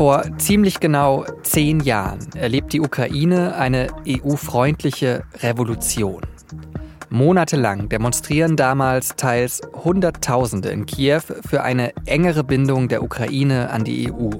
Vor 0.00 0.24
ziemlich 0.38 0.80
genau 0.80 1.26
zehn 1.42 1.80
Jahren 1.80 2.20
erlebt 2.34 2.72
die 2.72 2.80
Ukraine 2.80 3.54
eine 3.56 3.88
EU-freundliche 4.08 5.24
Revolution. 5.42 6.22
Monatelang 7.10 7.90
demonstrieren 7.90 8.56
damals 8.56 9.16
teils 9.16 9.60
Hunderttausende 9.84 10.70
in 10.70 10.86
Kiew 10.86 11.20
für 11.46 11.62
eine 11.64 11.92
engere 12.06 12.44
Bindung 12.44 12.88
der 12.88 13.02
Ukraine 13.02 13.68
an 13.68 13.84
die 13.84 14.10
EU. 14.10 14.30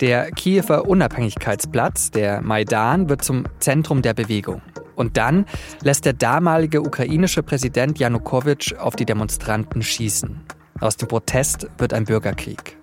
Der 0.00 0.30
Kiewer 0.30 0.86
Unabhängigkeitsplatz, 0.86 2.12
der 2.12 2.40
Maidan, 2.40 3.08
wird 3.08 3.24
zum 3.24 3.44
Zentrum 3.58 4.02
der 4.02 4.14
Bewegung. 4.14 4.62
Und 4.96 5.16
dann 5.16 5.46
lässt 5.82 6.04
der 6.04 6.12
damalige 6.12 6.80
ukrainische 6.80 7.42
Präsident 7.42 7.98
Janukowitsch 7.98 8.74
auf 8.74 8.96
die 8.96 9.04
Demonstranten 9.06 9.82
schießen. 9.82 10.40
Aus 10.80 10.96
dem 10.96 11.08
Protest 11.08 11.68
wird 11.78 11.92
ein 11.92 12.04
Bürgerkrieg. 12.04 12.76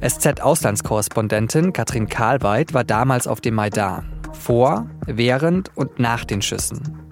SZ-Auslandskorrespondentin 0.00 1.72
Katrin 1.72 2.08
Karlweit 2.08 2.74
war 2.74 2.84
damals 2.84 3.26
auf 3.26 3.40
dem 3.40 3.54
Maidan. 3.54 4.04
Vor, 4.32 4.90
während 5.06 5.70
und 5.76 5.98
nach 5.98 6.24
den 6.24 6.42
Schüssen. 6.42 7.04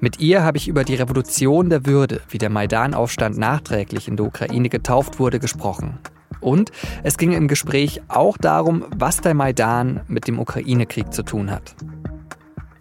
Mit 0.00 0.20
ihr 0.20 0.44
habe 0.44 0.58
ich 0.58 0.68
über 0.68 0.84
die 0.84 0.94
Revolution 0.94 1.70
der 1.70 1.86
Würde, 1.86 2.20
wie 2.28 2.38
der 2.38 2.50
Maidan-Aufstand 2.50 3.38
nachträglich 3.38 4.08
in 4.08 4.16
der 4.16 4.26
Ukraine 4.26 4.68
getauft 4.68 5.18
wurde, 5.18 5.40
gesprochen. 5.40 5.98
Und 6.40 6.70
es 7.02 7.16
ging 7.16 7.32
im 7.32 7.48
Gespräch 7.48 8.02
auch 8.08 8.36
darum, 8.36 8.84
was 8.94 9.20
der 9.20 9.34
Maidan 9.34 10.02
mit 10.06 10.28
dem 10.28 10.38
Ukraine-Krieg 10.38 11.12
zu 11.12 11.22
tun 11.22 11.50
hat. 11.50 11.74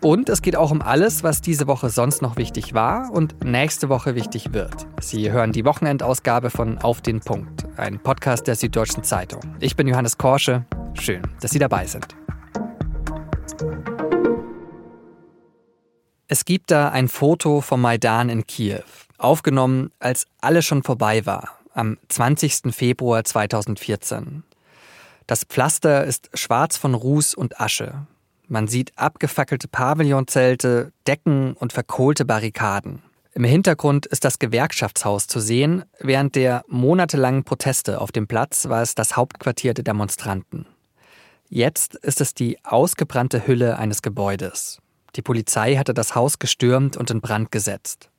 Und 0.05 0.29
es 0.29 0.43
geht 0.43 0.55
auch 0.55 0.69
um 0.69 0.83
alles, 0.83 1.23
was 1.23 1.41
diese 1.41 1.65
Woche 1.65 1.89
sonst 1.89 2.21
noch 2.21 2.37
wichtig 2.37 2.75
war 2.75 3.09
und 3.11 3.43
nächste 3.43 3.89
Woche 3.89 4.13
wichtig 4.13 4.53
wird. 4.53 4.85
Sie 5.01 5.31
hören 5.31 5.51
die 5.51 5.65
Wochenendausgabe 5.65 6.51
von 6.51 6.77
Auf 6.77 7.01
den 7.01 7.21
Punkt, 7.21 7.65
ein 7.75 7.97
Podcast 7.97 8.45
der 8.45 8.53
Süddeutschen 8.53 9.03
Zeitung. 9.03 9.41
Ich 9.59 9.75
bin 9.75 9.87
Johannes 9.87 10.19
Korsche. 10.19 10.63
Schön, 10.93 11.23
dass 11.41 11.49
Sie 11.49 11.57
dabei 11.57 11.87
sind. 11.87 12.15
Es 16.27 16.45
gibt 16.45 16.69
da 16.69 16.89
ein 16.89 17.07
Foto 17.07 17.61
vom 17.61 17.81
Maidan 17.81 18.29
in 18.29 18.45
Kiew, 18.45 18.83
aufgenommen, 19.17 19.89
als 19.97 20.27
alles 20.39 20.65
schon 20.65 20.83
vorbei 20.83 21.25
war, 21.25 21.57
am 21.73 21.97
20. 22.09 22.75
Februar 22.75 23.23
2014. 23.23 24.43
Das 25.25 25.45
Pflaster 25.45 26.03
ist 26.03 26.29
schwarz 26.35 26.77
von 26.77 26.93
Ruß 26.93 27.33
und 27.33 27.59
Asche. 27.59 28.05
Man 28.47 28.67
sieht 28.67 28.97
abgefackelte 28.97 29.67
Pavillonzelte, 29.67 30.91
Decken 31.07 31.53
und 31.53 31.73
verkohlte 31.73 32.25
Barrikaden. 32.25 33.01
Im 33.33 33.43
Hintergrund 33.43 34.05
ist 34.05 34.23
das 34.23 34.39
Gewerkschaftshaus 34.39 35.27
zu 35.27 35.39
sehen. 35.39 35.83
Während 35.99 36.35
der 36.35 36.63
monatelangen 36.67 37.43
Proteste 37.43 37.99
auf 37.99 38.11
dem 38.11 38.27
Platz 38.27 38.69
war 38.69 38.81
es 38.81 38.95
das 38.95 39.17
Hauptquartier 39.17 39.73
der 39.73 39.83
Demonstranten. 39.83 40.67
Jetzt 41.49 41.95
ist 41.95 42.21
es 42.21 42.33
die 42.33 42.63
ausgebrannte 42.63 43.45
Hülle 43.45 43.77
eines 43.77 44.01
Gebäudes. 44.01 44.79
Die 45.15 45.21
Polizei 45.21 45.75
hatte 45.75 45.93
das 45.93 46.15
Haus 46.15 46.39
gestürmt 46.39 46.97
und 46.97 47.11
in 47.11 47.21
Brand 47.21 47.51
gesetzt. 47.51 48.09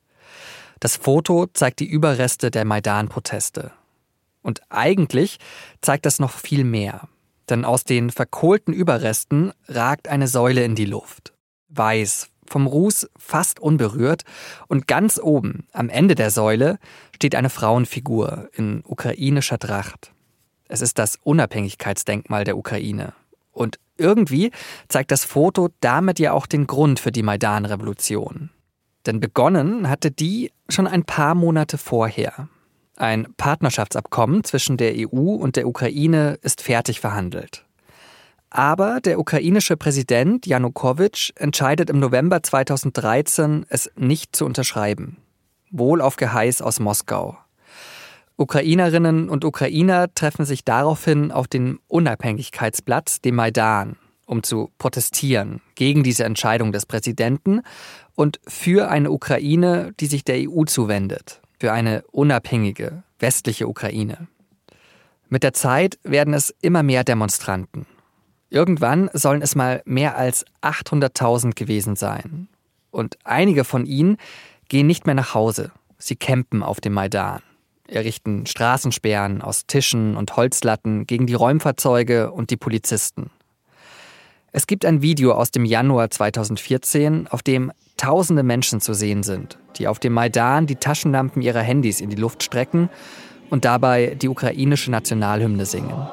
Das 0.79 0.95
Foto 0.95 1.47
zeigt 1.47 1.79
die 1.79 1.89
Überreste 1.89 2.51
der 2.51 2.65
Maidan-Proteste. 2.65 3.71
Und 4.43 4.61
eigentlich 4.69 5.39
zeigt 5.81 6.05
das 6.05 6.19
noch 6.19 6.31
viel 6.31 6.63
mehr. 6.63 7.07
Denn 7.49 7.65
aus 7.65 7.83
den 7.83 8.09
verkohlten 8.09 8.73
Überresten 8.73 9.51
ragt 9.67 10.07
eine 10.07 10.27
Säule 10.27 10.63
in 10.63 10.75
die 10.75 10.85
Luft. 10.85 11.33
Weiß, 11.69 12.29
vom 12.49 12.67
Ruß 12.67 13.09
fast 13.17 13.59
unberührt 13.59 14.23
und 14.67 14.87
ganz 14.87 15.19
oben, 15.21 15.67
am 15.73 15.89
Ende 15.89 16.15
der 16.15 16.31
Säule, 16.31 16.79
steht 17.15 17.35
eine 17.35 17.49
Frauenfigur 17.49 18.49
in 18.53 18.83
ukrainischer 18.85 19.59
Tracht. 19.59 20.11
Es 20.67 20.81
ist 20.81 20.99
das 20.99 21.17
Unabhängigkeitsdenkmal 21.23 22.43
der 22.43 22.57
Ukraine. 22.57 23.13
Und 23.51 23.79
irgendwie 23.97 24.51
zeigt 24.87 25.11
das 25.11 25.25
Foto 25.25 25.69
damit 25.79 26.19
ja 26.19 26.33
auch 26.33 26.45
den 26.45 26.67
Grund 26.67 26.99
für 26.99 27.11
die 27.11 27.23
Maidan-Revolution. 27.23 28.51
Denn 29.05 29.19
begonnen 29.19 29.89
hatte 29.89 30.11
die 30.11 30.51
schon 30.69 30.87
ein 30.87 31.03
paar 31.03 31.33
Monate 31.33 31.77
vorher. 31.77 32.49
Ein 32.99 33.27
Partnerschaftsabkommen 33.37 34.43
zwischen 34.43 34.75
der 34.75 34.95
EU 34.97 35.35
und 35.35 35.55
der 35.55 35.67
Ukraine 35.67 36.39
ist 36.41 36.63
fertig 36.63 36.99
verhandelt. 36.99 37.63
Aber 38.49 39.01
der 39.01 39.19
ukrainische 39.19 39.77
Präsident 39.77 40.47
Janukowitsch 40.47 41.31
entscheidet 41.35 41.91
im 41.91 41.99
November 41.99 42.41
2013, 42.41 43.67
es 43.69 43.91
nicht 43.95 44.35
zu 44.35 44.45
unterschreiben. 44.45 45.17
Wohl 45.69 46.01
auf 46.01 46.15
Geheiß 46.15 46.63
aus 46.63 46.79
Moskau. 46.79 47.37
Ukrainerinnen 48.35 49.29
und 49.29 49.45
Ukrainer 49.45 50.11
treffen 50.15 50.45
sich 50.45 50.65
daraufhin 50.65 51.31
auf 51.31 51.47
den 51.47 51.77
Unabhängigkeitsplatz, 51.87 53.21
dem 53.21 53.35
Maidan, 53.35 53.97
um 54.25 54.41
zu 54.41 54.71
protestieren 54.79 55.61
gegen 55.75 56.01
diese 56.01 56.23
Entscheidung 56.23 56.71
des 56.71 56.87
Präsidenten 56.87 57.61
und 58.15 58.39
für 58.47 58.89
eine 58.89 59.11
Ukraine, 59.11 59.93
die 59.99 60.07
sich 60.07 60.23
der 60.23 60.49
EU 60.49 60.63
zuwendet 60.63 61.41
für 61.59 61.71
eine 61.71 62.03
unabhängige 62.11 63.03
westliche 63.19 63.67
Ukraine. 63.67 64.27
Mit 65.29 65.43
der 65.43 65.53
Zeit 65.53 65.99
werden 66.03 66.33
es 66.33 66.53
immer 66.61 66.83
mehr 66.83 67.03
Demonstranten. 67.03 67.85
Irgendwann 68.49 69.09
sollen 69.13 69.41
es 69.41 69.55
mal 69.55 69.81
mehr 69.85 70.17
als 70.17 70.45
800.000 70.61 71.53
gewesen 71.55 71.95
sein. 71.95 72.47
Und 72.91 73.17
einige 73.25 73.65
von 73.65 73.85
ihnen 73.85 74.17
gehen 74.69 74.87
nicht 74.87 75.05
mehr 75.05 75.15
nach 75.15 75.33
Hause. 75.33 75.71
Sie 75.97 76.15
campen 76.15 76.63
auf 76.63 76.79
dem 76.79 76.93
Maidan, 76.93 77.41
errichten 77.87 78.45
Straßensperren 78.45 79.41
aus 79.41 79.65
Tischen 79.65 80.15
und 80.15 80.37
Holzlatten 80.37 81.07
gegen 81.07 81.27
die 81.27 81.33
Räumfahrzeuge 81.33 82.31
und 82.31 82.51
die 82.51 82.57
Polizisten. 82.57 83.31
Es 84.51 84.65
gibt 84.65 84.85
ein 84.85 85.01
Video 85.01 85.33
aus 85.33 85.51
dem 85.51 85.65
Januar 85.65 86.09
2014, 86.09 87.27
auf 87.27 87.43
dem 87.43 87.71
tausende 87.97 88.43
Menschen 88.43 88.79
zu 88.79 88.93
sehen 88.93 89.23
sind, 89.23 89.57
die 89.77 89.87
auf 89.87 89.99
dem 89.99 90.13
Maidan 90.13 90.67
die 90.67 90.75
Taschenlampen 90.75 91.41
ihrer 91.41 91.61
Handys 91.61 91.99
in 91.99 92.09
die 92.09 92.15
Luft 92.15 92.43
strecken 92.43 92.89
und 93.49 93.65
dabei 93.65 94.15
die 94.15 94.29
ukrainische 94.29 94.91
Nationalhymne 94.91 95.65
singen. 95.65 96.07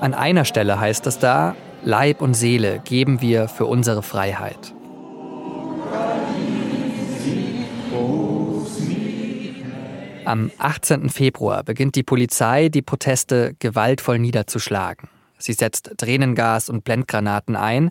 An 0.00 0.14
einer 0.14 0.46
Stelle 0.46 0.80
heißt 0.80 1.06
es 1.06 1.18
da, 1.18 1.54
Leib 1.82 2.22
und 2.22 2.34
Seele 2.34 2.80
geben 2.84 3.20
wir 3.20 3.48
für 3.48 3.66
unsere 3.66 4.02
Freiheit. 4.02 4.74
Am 10.24 10.50
18. 10.58 11.10
Februar 11.10 11.64
beginnt 11.64 11.96
die 11.96 12.02
Polizei, 12.02 12.68
die 12.68 12.82
Proteste 12.82 13.54
gewaltvoll 13.58 14.18
niederzuschlagen. 14.18 15.08
Sie 15.40 15.52
setzt 15.52 15.92
Tränengas 15.96 16.68
und 16.68 16.84
Blendgranaten 16.84 17.56
ein. 17.56 17.90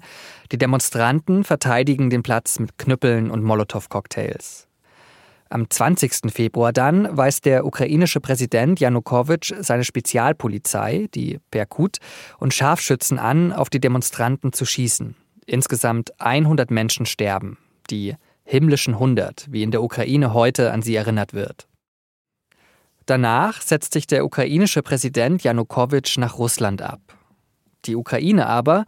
Die 0.52 0.58
Demonstranten 0.58 1.44
verteidigen 1.44 2.10
den 2.10 2.24
Platz 2.24 2.60
mit 2.60 2.78
Knüppeln 2.78 3.32
und 3.32 3.44
Molotow-Cocktails. 3.44 4.68
Am 5.52 5.68
20. 5.68 6.32
Februar 6.32 6.72
dann 6.72 7.18
weist 7.18 7.46
der 7.46 7.66
ukrainische 7.66 8.20
Präsident 8.20 8.80
Janukowitsch 8.80 9.52
seine 9.62 9.84
Spezialpolizei, 9.84 11.08
die 11.16 11.40
Perkut, 11.50 11.98
und 12.38 12.54
Scharfschützen 12.54 13.18
an, 13.18 13.52
auf 13.52 13.72
die 13.72 13.80
Demonstranten 13.80 14.54
zu 14.54 14.66
schießen. 14.66 15.16
Insgesamt 15.48 16.20
100 16.22 16.70
Menschen 16.70 17.08
sterben. 17.08 17.58
Die 17.90 18.16
himmlischen 18.44 18.94
100, 18.94 19.48
wie 19.50 19.64
in 19.64 19.72
der 19.72 19.82
Ukraine 19.82 20.34
heute 20.34 20.72
an 20.72 20.84
sie 20.84 20.96
erinnert 20.96 21.34
wird. 21.34 21.68
Danach 23.08 23.62
setzt 23.62 23.94
sich 23.94 24.06
der 24.06 24.24
ukrainische 24.26 24.84
Präsident 24.84 25.44
Janukowitsch 25.44 26.20
nach 26.20 26.38
Russland 26.38 26.84
ab. 26.84 27.02
Die 27.90 27.96
Ukraine 27.96 28.46
aber, 28.46 28.86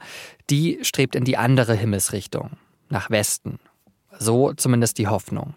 die 0.51 0.77
strebt 0.83 1.15
in 1.15 1.23
die 1.23 1.35
andere 1.35 1.73
Himmelsrichtung, 1.73 2.51
nach 2.89 3.09
Westen. 3.09 3.57
So 4.19 4.53
zumindest 4.53 4.99
die 4.99 5.07
Hoffnung. 5.07 5.55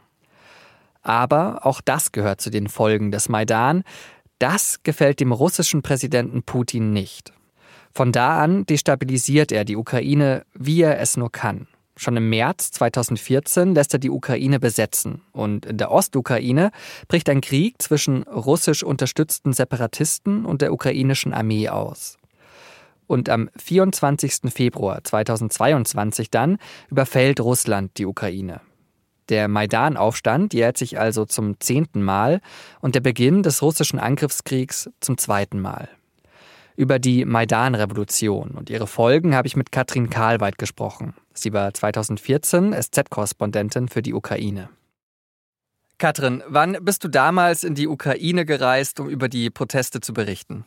Aber 1.03 1.67
auch 1.67 1.83
das 1.83 2.11
gehört 2.13 2.41
zu 2.41 2.49
den 2.49 2.69
Folgen 2.69 3.11
des 3.11 3.29
Maidan. 3.29 3.85
Das 4.39 4.83
gefällt 4.83 5.21
dem 5.21 5.31
russischen 5.31 5.83
Präsidenten 5.83 6.43
Putin 6.43 6.95
nicht. 6.95 7.35
Von 7.93 8.13
da 8.13 8.43
an 8.43 8.65
destabilisiert 8.65 9.53
er 9.53 9.67
die 9.67 9.77
Ukraine, 9.77 10.47
wie 10.55 10.81
er 10.81 10.99
es 10.99 11.19
nur 11.19 11.31
kann. 11.31 11.67
Schon 11.97 12.17
im 12.17 12.31
März 12.31 12.71
2014 12.71 13.75
lässt 13.75 13.93
er 13.93 13.99
die 13.99 14.09
Ukraine 14.09 14.59
besetzen 14.59 15.21
und 15.33 15.67
in 15.67 15.77
der 15.77 15.91
Ostukraine 15.91 16.71
bricht 17.09 17.29
ein 17.29 17.43
Krieg 17.43 17.75
zwischen 17.83 18.23
russisch 18.23 18.83
unterstützten 18.83 19.53
Separatisten 19.53 20.47
und 20.47 20.63
der 20.63 20.73
ukrainischen 20.73 21.35
Armee 21.35 21.69
aus. 21.69 22.17
Und 23.07 23.29
am 23.29 23.51
24. 23.57 24.53
Februar 24.53 25.05
2022 25.05 26.31
dann 26.31 26.59
überfällt 26.91 27.41
Russland 27.41 27.99
die 27.99 28.07
Ukraine. 28.07 28.61
Der 29.29 29.49
Maidan-Aufstand 29.49 30.53
jährt 30.53 30.77
sich 30.77 30.99
also 30.99 31.25
zum 31.25 31.59
zehnten 31.61 32.03
Mal 32.03 32.41
und 32.81 32.95
der 32.95 33.01
Beginn 33.01 33.43
des 33.43 33.63
russischen 33.63 33.99
Angriffskriegs 33.99 34.91
zum 35.01 35.17
zweiten 35.17 35.61
Mal. 35.61 35.89
Über 36.77 36.99
die 36.99 37.25
Maidan-Revolution 37.25 38.51
und 38.51 38.69
ihre 38.69 38.87
Folgen 38.87 39.35
habe 39.35 39.47
ich 39.47 39.57
mit 39.57 39.71
Katrin 39.71 40.11
Karlweit 40.11 40.59
gesprochen. 40.59 41.15
Sie 41.33 41.53
war 41.53 41.73
2014 41.73 42.73
SZ-Korrespondentin 42.73 43.89
für 43.89 44.03
die 44.03 44.13
Ukraine. 44.13 44.69
Katrin, 45.99 46.43
wann 46.49 46.77
bist 46.83 47.05
du 47.05 47.09
damals 47.09 47.63
in 47.63 47.77
die 47.77 47.87
Ukraine 47.87 48.45
gereist, 48.45 48.99
um 48.99 49.09
über 49.09 49.29
die 49.29 49.51
Proteste 49.51 50.01
zu 50.01 50.13
berichten? 50.13 50.65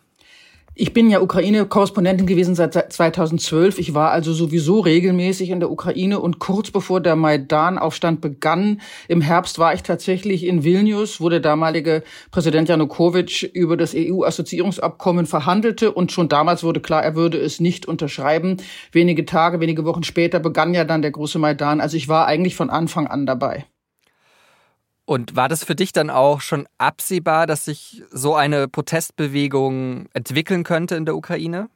Ich 0.80 0.94
bin 0.94 1.10
ja 1.10 1.22
Ukraine-Korrespondentin 1.22 2.28
gewesen 2.28 2.54
seit 2.54 2.94
2012. 2.94 3.80
Ich 3.80 3.96
war 3.96 4.12
also 4.12 4.32
sowieso 4.32 4.80
regelmäßig 4.80 5.50
in 5.50 5.60
der 5.60 5.72
Ukraine 5.72 6.20
und 6.20 6.38
kurz 6.38 6.70
bevor 6.70 7.02
der 7.02 7.16
Maidan-Aufstand 7.16 8.22
begann, 8.22 8.80
im 9.08 9.22
Herbst 9.22 9.58
war 9.58 9.74
ich 9.74 9.82
tatsächlich 9.82 10.46
in 10.46 10.64
Vilnius, 10.64 11.20
wo 11.20 11.30
der 11.30 11.40
damalige 11.40 12.04
Präsident 12.30 12.70
Janukowitsch 12.70 13.42
über 13.42 13.76
das 13.76 13.96
EU-Assoziierungsabkommen 13.96 15.26
verhandelte 15.26 15.92
und 15.92 16.12
schon 16.12 16.30
damals 16.30 16.64
wurde 16.64 16.80
klar, 16.80 17.04
er 17.04 17.16
würde 17.16 17.40
es 17.40 17.60
nicht 17.60 17.88
unterschreiben. 17.88 18.58
Wenige 18.92 19.26
Tage, 19.26 19.60
wenige 19.60 19.84
Wochen 19.84 20.04
später 20.04 20.40
begann 20.40 20.76
ja 20.76 20.84
dann 20.84 21.02
der 21.02 21.10
große 21.10 21.40
Maidan. 21.40 21.82
Also 21.82 21.98
ich 21.98 22.08
war 22.08 22.28
eigentlich 22.28 22.56
von 22.56 22.70
Anfang 22.70 23.08
an 23.08 23.26
dabei. 23.26 23.66
Und 25.08 25.38
war 25.38 25.48
das 25.48 25.64
für 25.64 25.74
dich 25.74 25.94
dann 25.94 26.10
auch 26.10 26.42
schon 26.42 26.68
absehbar, 26.78 27.48
dass 27.48 27.64
sich 27.64 28.04
so 28.12 28.36
eine 28.36 28.68
Protestbewegung 28.68 30.10
entwickeln 30.14 30.66
könnte 30.66 30.96
in 30.96 31.06
der 31.06 31.16
Ukraine? 31.16 31.70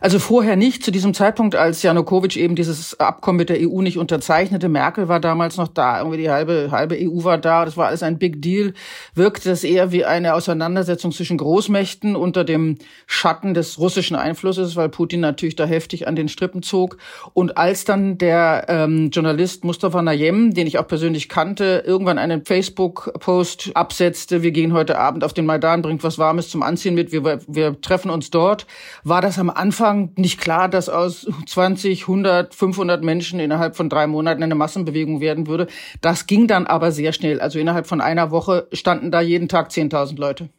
Also 0.00 0.18
vorher 0.18 0.56
nicht, 0.56 0.84
zu 0.84 0.90
diesem 0.90 1.14
Zeitpunkt, 1.14 1.54
als 1.56 1.82
Janukowitsch 1.82 2.36
eben 2.36 2.54
dieses 2.54 2.98
Abkommen 3.00 3.38
mit 3.38 3.48
der 3.48 3.58
EU 3.60 3.82
nicht 3.82 3.98
unterzeichnete. 3.98 4.68
Merkel 4.68 5.08
war 5.08 5.20
damals 5.20 5.56
noch 5.56 5.68
da, 5.68 5.98
irgendwie 5.98 6.18
die 6.18 6.30
halbe, 6.30 6.68
halbe 6.70 6.96
EU 6.98 7.24
war 7.24 7.38
da, 7.38 7.64
das 7.64 7.76
war 7.76 7.88
alles 7.88 8.02
ein 8.02 8.18
Big 8.18 8.40
Deal. 8.40 8.72
Wirkte 9.14 9.48
das 9.48 9.64
eher 9.64 9.92
wie 9.92 10.04
eine 10.04 10.34
Auseinandersetzung 10.34 11.12
zwischen 11.12 11.36
Großmächten 11.36 12.16
unter 12.16 12.44
dem 12.44 12.78
Schatten 13.06 13.52
des 13.52 13.78
russischen 13.78 14.16
Einflusses, 14.16 14.76
weil 14.76 14.88
Putin 14.88 15.20
natürlich 15.20 15.56
da 15.56 15.64
heftig 15.64 16.06
an 16.06 16.16
den 16.16 16.28
Strippen 16.28 16.62
zog. 16.62 16.96
Und 17.34 17.58
als 17.58 17.84
dann 17.84 18.16
der 18.16 18.66
ähm, 18.68 19.10
Journalist 19.10 19.64
Mustafa 19.64 20.00
Nayem, 20.02 20.54
den 20.54 20.66
ich 20.66 20.78
auch 20.78 20.86
persönlich 20.86 21.28
kannte, 21.28 21.82
irgendwann 21.86 22.18
einen 22.18 22.44
Facebook-Post 22.44 23.72
absetzte, 23.74 24.42
wir 24.42 24.52
gehen 24.52 24.72
heute 24.72 24.98
Abend 24.98 25.24
auf 25.24 25.32
den 25.32 25.46
Maidan, 25.46 25.82
bringt 25.82 26.04
was 26.04 26.18
Warmes 26.18 26.48
zum 26.48 26.62
Anziehen 26.62 26.94
mit, 26.94 27.12
wir, 27.12 27.40
wir 27.46 27.80
treffen 27.80 28.10
uns 28.10 28.30
dort, 28.30 28.66
war 29.04 29.20
das 29.20 29.38
am 29.38 29.50
Anfang 29.50 29.79
Anfang 29.80 30.12
nicht 30.16 30.38
klar, 30.38 30.68
dass 30.68 30.90
aus 30.90 31.26
20, 31.46 32.02
100, 32.02 32.54
500 32.54 33.02
Menschen 33.02 33.40
innerhalb 33.40 33.76
von 33.76 33.88
drei 33.88 34.06
Monaten 34.06 34.42
eine 34.42 34.54
Massenbewegung 34.54 35.22
werden 35.22 35.46
würde. 35.46 35.68
Das 36.02 36.26
ging 36.26 36.46
dann 36.46 36.66
aber 36.66 36.92
sehr 36.92 37.14
schnell. 37.14 37.40
Also 37.40 37.58
innerhalb 37.58 37.86
von 37.86 38.02
einer 38.02 38.30
Woche 38.30 38.68
standen 38.72 39.10
da 39.10 39.22
jeden 39.22 39.48
Tag 39.48 39.70
10.000 39.70 40.18
Leute. 40.18 40.50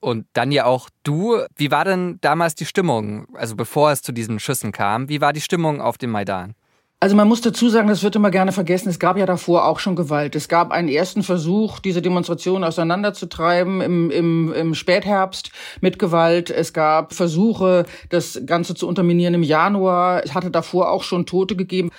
Und 0.00 0.26
dann 0.32 0.50
ja 0.50 0.64
auch 0.64 0.90
du. 1.04 1.38
Wie 1.54 1.70
war 1.70 1.84
denn 1.84 2.18
damals 2.22 2.56
die 2.56 2.64
Stimmung? 2.64 3.28
Also 3.34 3.54
bevor 3.54 3.92
es 3.92 4.02
zu 4.02 4.10
diesen 4.10 4.40
Schüssen 4.40 4.72
kam, 4.72 5.08
wie 5.08 5.20
war 5.20 5.32
die 5.32 5.40
Stimmung 5.40 5.80
auf 5.80 5.96
dem 5.96 6.10
Maidan? 6.10 6.56
Also 6.98 7.14
man 7.14 7.28
muss 7.28 7.42
dazu 7.42 7.68
sagen, 7.68 7.88
das 7.88 8.02
wird 8.02 8.16
immer 8.16 8.30
gerne 8.30 8.52
vergessen, 8.52 8.88
es 8.88 8.98
gab 8.98 9.18
ja 9.18 9.26
davor 9.26 9.66
auch 9.66 9.80
schon 9.80 9.96
Gewalt. 9.96 10.34
Es 10.34 10.48
gab 10.48 10.70
einen 10.70 10.88
ersten 10.88 11.22
Versuch, 11.22 11.78
diese 11.78 12.00
Demonstration 12.00 12.64
auseinanderzutreiben 12.64 13.82
im, 13.82 14.10
im, 14.10 14.52
im 14.54 14.74
Spätherbst 14.74 15.50
mit 15.82 15.98
Gewalt. 15.98 16.48
Es 16.48 16.72
gab 16.72 17.12
Versuche, 17.12 17.84
das 18.08 18.40
Ganze 18.46 18.74
zu 18.74 18.88
unterminieren 18.88 19.34
im 19.34 19.42
Januar. 19.42 20.24
Es 20.24 20.32
hatte 20.32 20.50
davor 20.50 20.90
auch 20.90 21.02
schon 21.02 21.26
Tote 21.26 21.54
gegeben. 21.54 21.90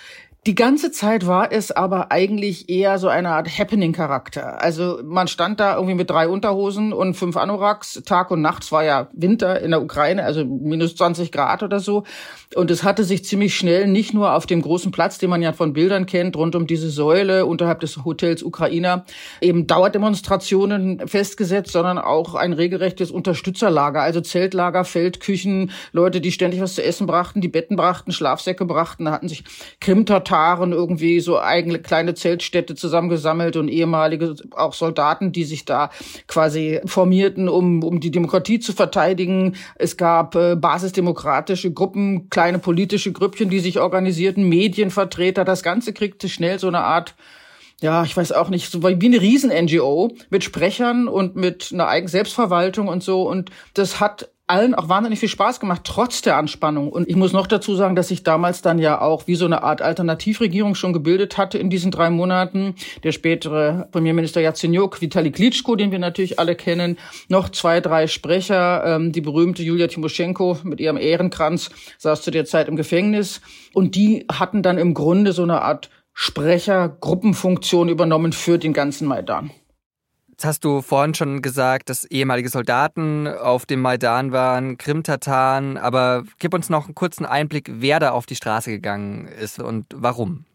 Die 0.48 0.56
ganze 0.56 0.92
Zeit 0.92 1.28
war 1.28 1.52
es 1.52 1.74
aber 1.74 2.10
eigentlich 2.10 2.70
eher 2.70 3.00
so 3.00 3.10
eine 3.10 3.32
Art 3.32 3.50
Happening-Charakter. 3.50 4.62
Also 4.62 5.02
man 5.04 5.28
stand 5.28 5.60
da 5.60 5.76
irgendwie 5.76 5.96
mit 5.96 6.10
drei 6.10 6.30
Unterhosen 6.30 6.94
und 6.94 7.16
fünf 7.16 7.36
Anoraks, 7.36 8.02
Tag 8.06 8.32
und 8.32 8.42
Nacht. 8.42 8.64
Es 8.64 8.72
war 8.72 8.86
ja 8.86 9.10
Winter 9.12 9.60
in 9.60 9.72
der 9.72 9.84
Ukraine, 9.84 10.24
also 10.24 10.46
minus 10.46 10.96
20 10.96 11.34
Grad 11.34 11.64
oder 11.64 11.82
so. 11.82 12.06
Und 12.56 12.72
es 12.72 12.86
hatte 12.86 13.04
sich 13.04 13.26
ziemlich 13.26 13.58
schnell 13.58 13.88
nicht 13.88 14.14
nur 14.14 14.36
auf 14.36 14.46
dem 14.46 14.62
großen 14.62 14.90
Platz, 14.94 15.18
den 15.18 15.30
man 15.30 15.42
ja 15.42 15.52
von 15.52 15.74
Bildern 15.74 16.06
kennt, 16.06 16.38
rund 16.38 16.56
um 16.56 16.66
diese 16.66 16.90
Säule 16.90 17.46
unterhalb 17.46 17.82
des 17.82 18.06
Hotels 18.06 18.42
Ukrainer, 18.42 19.04
eben 19.42 19.68
Dauerdemonstrationen 19.68 21.10
festgesetzt, 21.10 21.74
sondern 21.74 21.98
auch 21.98 22.36
ein 22.36 22.54
regelrechtes 22.54 23.12
Unterstützerlager, 23.12 24.02
also 24.02 24.22
Zeltlager, 24.22 24.86
Feldküchen, 24.86 25.72
Leute, 25.92 26.22
die 26.22 26.32
ständig 26.32 26.62
was 26.62 26.76
zu 26.76 26.86
essen 26.86 27.06
brachten, 27.06 27.42
die 27.42 27.50
Betten 27.50 27.76
brachten, 27.76 28.14
Schlafsäcke 28.14 28.64
brachten. 28.64 29.04
Da 29.04 29.12
hatten 29.12 29.28
sich 29.28 29.44
Krimtatar 29.82 30.37
Taren 30.38 30.72
irgendwie 30.72 31.20
so 31.20 31.40
eigene 31.40 31.80
kleine 31.80 32.14
Zeltstädte 32.14 32.76
zusammengesammelt 32.76 33.56
und 33.56 33.70
ehemalige 33.70 34.36
auch 34.52 34.76
Soldaten, 34.76 35.32
die 35.32 35.46
sich 35.46 35.66
da 35.66 35.90
quasi 36.28 36.80
formierten, 36.86 37.50
um, 37.50 37.82
um 37.82 38.00
die 38.00 38.12
Demokratie 38.12 38.60
zu 38.60 38.74
verteidigen. 38.74 39.56
Es 39.76 39.98
gab 39.98 40.36
äh, 40.36 40.56
basisdemokratische 40.56 41.72
Gruppen, 41.74 42.30
kleine 42.30 42.60
politische 42.60 43.12
Grüppchen, 43.12 43.50
die 43.50 43.60
sich 43.60 43.80
organisierten, 43.80 44.48
Medienvertreter. 44.48 45.44
Das 45.44 45.64
Ganze 45.64 45.92
kriegte 45.92 46.30
schnell 46.30 46.60
so 46.60 46.68
eine 46.68 46.82
Art 46.82 47.16
ja, 47.80 48.04
ich 48.04 48.18
weiß 48.18 48.32
auch 48.32 48.50
nicht, 48.50 48.72
so 48.72 48.82
wie 48.82 49.06
eine 49.06 49.22
Riesen-NGO 49.22 50.12
mit 50.32 50.44
Sprechern 50.44 51.08
und 51.08 51.36
mit 51.36 51.70
einer 51.72 51.88
eigenen 51.88 52.10
Selbstverwaltung 52.10 52.88
und 52.88 53.04
so. 53.04 53.30
Und 53.30 53.52
das 53.76 54.00
hat 54.00 54.30
allen 54.48 54.74
auch 54.74 54.88
wahnsinnig 54.88 55.20
viel 55.20 55.30
Spaß 55.30 55.60
gemacht, 55.60 55.82
trotz 55.84 56.22
der 56.22 56.38
Anspannung. 56.38 56.90
Und 56.90 57.08
ich 57.10 57.18
muss 57.18 57.34
noch 57.34 57.48
dazu 57.48 57.76
sagen, 57.76 57.96
dass 57.96 58.08
sich 58.08 58.24
damals 58.24 58.62
dann 58.62 58.80
ja 58.80 59.02
auch 59.02 59.28
wie 59.28 59.36
so 59.36 59.46
eine 59.46 59.62
Art 59.62 59.82
Alternativregierung 59.82 60.74
schon 60.74 60.94
gebildet 60.94 61.38
hatte 61.38 61.58
in 61.58 61.70
diesen 61.70 61.92
drei 61.92 62.10
Monaten. 62.10 62.76
Der 63.04 63.12
spätere 63.12 63.88
Premierminister 63.92 64.40
Yatsenyuk, 64.40 65.02
Vitali 65.02 65.32
Klitschko, 65.32 65.76
den 65.76 65.92
wir 65.92 66.00
natürlich 66.00 66.40
alle 66.40 66.56
kennen, 66.56 66.98
noch 67.28 67.50
zwei, 67.50 67.82
drei 67.82 68.08
Sprecher, 68.08 68.84
ähm, 68.86 69.12
die 69.12 69.22
berühmte 69.22 69.64
Julia 69.64 69.88
Timoschenko 69.88 70.60
mit 70.64 70.80
ihrem 70.80 70.98
Ehrenkranz 70.98 71.70
saß 71.98 72.22
zu 72.22 72.32
der 72.32 72.46
Zeit 72.46 72.70
im 72.70 72.78
Gefängnis. 72.78 73.42
Und 73.74 73.96
die 73.96 74.26
hatten 74.32 74.64
dann 74.64 74.78
im 74.78 74.94
Grunde 74.94 75.34
so 75.34 75.44
eine 75.44 75.62
Art 75.62 75.90
Sprechergruppenfunktion 76.14 77.90
übernommen 77.90 78.32
für 78.32 78.58
den 78.58 78.74
ganzen 78.74 79.08
Maidan. 79.08 79.52
Jetzt 80.38 80.46
hast 80.46 80.66
du 80.66 80.84
vorhin 80.84 81.16
schon 81.16 81.42
gesagt, 81.42 81.90
dass 81.90 82.06
ehemalige 82.06 82.50
Soldaten 82.50 83.28
auf 83.28 83.66
dem 83.66 83.82
Maidan 83.82 84.32
waren, 84.32 84.78
Krim-Tataren, 84.78 85.78
aber 85.78 86.26
gib 86.38 86.54
uns 86.54 86.70
noch 86.70 86.86
einen 86.86 86.94
kurzen 86.94 87.26
Einblick, 87.26 87.72
wer 87.74 88.00
da 88.00 88.12
auf 88.12 88.28
die 88.28 88.36
Straße 88.36 88.70
gegangen 88.70 89.28
ist 89.28 89.58
und 89.58 89.88
warum. 89.96 90.46